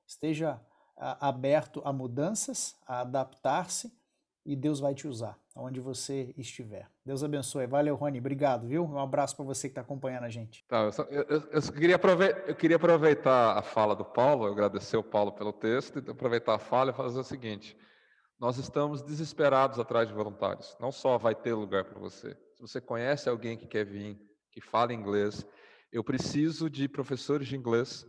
[0.07, 0.61] Esteja
[0.97, 3.93] a, aberto a mudanças, a adaptar-se
[4.45, 6.91] e Deus vai te usar onde você estiver.
[7.05, 7.67] Deus abençoe.
[7.67, 8.19] Valeu, Rony.
[8.19, 8.85] Obrigado, viu?
[8.85, 10.65] Um abraço para você que está acompanhando a gente.
[10.67, 12.01] Tá, eu, só, eu, eu, queria
[12.47, 16.59] eu, queria aproveitar a fala do Paulo, agradecer o Paulo pelo texto, e aproveitar a
[16.59, 17.77] fala e fazer o seguinte.
[18.41, 20.77] Nós estamos desesperados atrás de voluntários.
[20.81, 22.37] Não só vai ter lugar para você.
[22.55, 24.19] Se você conhece alguém que quer vir,
[24.51, 25.47] que fala inglês,
[25.93, 28.07] eu preciso de professores de inglês,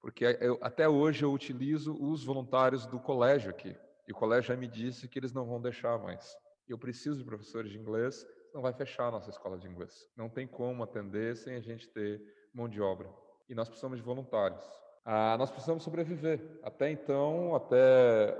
[0.00, 3.74] porque eu, até hoje eu utilizo os voluntários do colégio aqui.
[4.06, 6.36] E o colégio já me disse que eles não vão deixar mais.
[6.68, 10.08] Eu preciso de professores de inglês, não vai fechar a nossa escola de inglês.
[10.16, 12.22] Não tem como atender sem a gente ter
[12.54, 13.10] mão de obra.
[13.48, 14.62] E nós precisamos de voluntários.
[15.04, 16.58] Ah, nós precisamos sobreviver.
[16.62, 18.34] Até então, até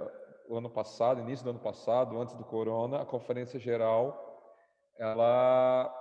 [0.48, 4.22] o ano passado, início do ano passado, antes do corona, a conferência geral
[4.96, 5.92] ela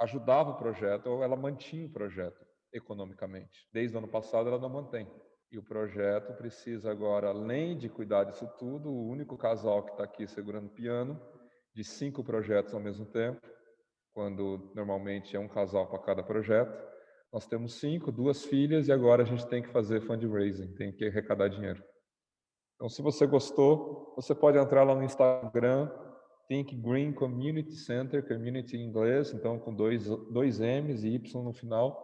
[0.00, 3.68] ajudava o projeto ou ela mantinha o projeto economicamente.
[3.72, 5.08] Desde o ano passado ela não mantém.
[5.50, 10.04] E o projeto precisa agora, além de cuidar disso tudo, o único casal que está
[10.04, 11.18] aqui segurando piano,
[11.74, 13.40] de cinco projetos ao mesmo tempo,
[14.12, 16.76] quando normalmente é um casal para cada projeto.
[17.32, 21.06] Nós temos cinco, duas filhas, e agora a gente tem que fazer fundraising, tem que
[21.06, 21.82] arrecadar dinheiro.
[22.74, 25.90] Então, se você gostou, você pode entrar lá no Instagram,
[26.46, 31.52] Think Green Community Center, community em inglês, então com dois, dois M's e Y no
[31.52, 32.02] final,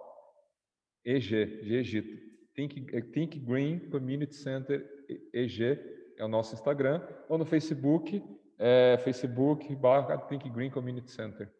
[1.04, 2.33] EG, de Egito.
[2.54, 4.84] Think, eh, Think Green Community Center
[5.32, 5.78] EG
[6.16, 8.22] é o nosso Instagram, ou no Facebook,
[8.58, 11.52] é Facebook barra Think Green Community Center.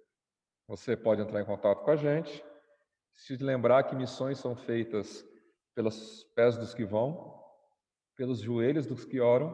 [0.68, 2.42] Você pode entrar em contato com a gente.
[3.12, 5.26] Se lembrar que missões são feitas
[5.74, 7.42] pelos pés dos que vão,
[8.16, 9.52] pelos joelhos dos que oram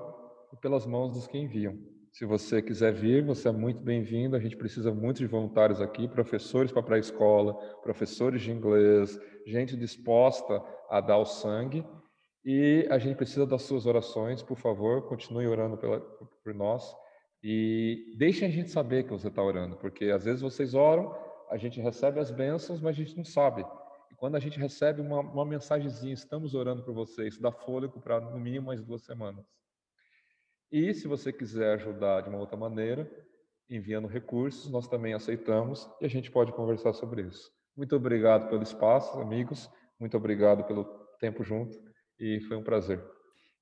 [0.53, 1.79] e pelas mãos dos que enviam.
[2.13, 4.37] Se você quiser vir, você é muito bem-vindo.
[4.37, 10.63] A gente precisa muito de voluntários aqui, professores para pré-escola, professores de inglês, gente disposta
[10.89, 11.85] a dar o sangue.
[12.45, 16.95] E a gente precisa das suas orações, por favor, continue orando pela, por nós.
[17.43, 21.15] E deixem a gente saber que você está orando, porque às vezes vocês oram,
[21.51, 23.65] a gente recebe as bênçãos, mas a gente não sabe.
[24.11, 28.21] E quando a gente recebe uma, uma mensagenzinha, estamos orando por vocês, dá fôlego para
[28.21, 29.45] no mínimo mais duas semanas.
[30.73, 33.11] E se você quiser ajudar de uma outra maneira,
[33.69, 37.51] enviando recursos, nós também aceitamos e a gente pode conversar sobre isso.
[37.77, 39.69] Muito obrigado pelo espaço, amigos.
[39.99, 40.85] Muito obrigado pelo
[41.19, 41.77] tempo junto
[42.19, 43.05] e foi um prazer.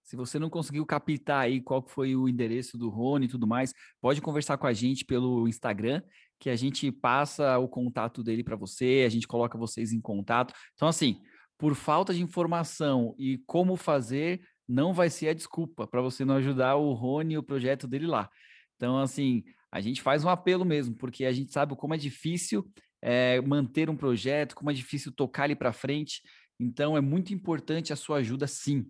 [0.03, 3.75] Se você não conseguiu captar aí qual foi o endereço do Rony e tudo mais,
[4.01, 6.03] pode conversar com a gente pelo Instagram,
[6.39, 10.55] que a gente passa o contato dele para você, a gente coloca vocês em contato.
[10.75, 11.21] Então, assim,
[11.59, 16.37] por falta de informação e como fazer, não vai ser a desculpa para você não
[16.37, 18.29] ajudar o Rony e o projeto dele lá.
[18.77, 19.43] Então, assim,
[19.73, 22.71] a gente faz um apelo mesmo, porque a gente sabe como é difícil
[23.03, 26.23] é, manter um projeto, como é difícil tocar ele para frente.
[26.61, 28.87] Então, é muito importante a sua ajuda, sim,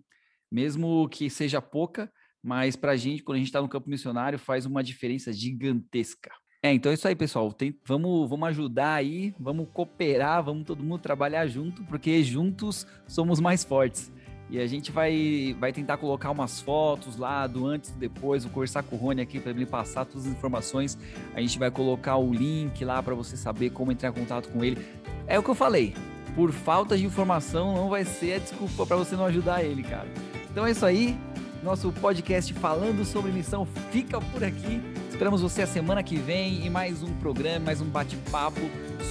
[0.51, 2.11] mesmo que seja pouca,
[2.43, 6.31] mas para a gente, quando a gente está no campo missionário, faz uma diferença gigantesca.
[6.61, 7.53] É, então é isso aí, pessoal.
[7.53, 13.39] Tem, vamos, vamos ajudar aí, vamos cooperar, vamos todo mundo trabalhar junto, porque juntos somos
[13.39, 14.11] mais fortes.
[14.49, 18.43] E a gente vai, vai tentar colocar umas fotos lá do antes e depois.
[18.43, 20.97] Vou conversar com o Rony aqui para ele passar todas as informações.
[21.35, 24.63] A gente vai colocar o link lá para você saber como entrar em contato com
[24.63, 24.83] ele.
[25.27, 25.95] É o que eu falei.
[26.35, 30.07] Por falta de informação, não vai ser a desculpa para você não ajudar ele, cara.
[30.49, 31.15] Então é isso aí.
[31.61, 34.81] Nosso podcast falando sobre missão fica por aqui.
[35.09, 38.61] Esperamos você a semana que vem em mais um programa, mais um bate-papo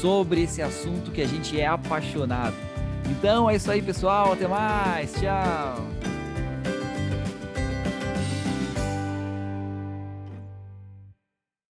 [0.01, 2.57] sobre esse assunto que a gente é apaixonado.
[3.11, 4.33] Então é isso aí, pessoal.
[4.33, 5.13] Até mais.
[5.15, 6.18] Tchau.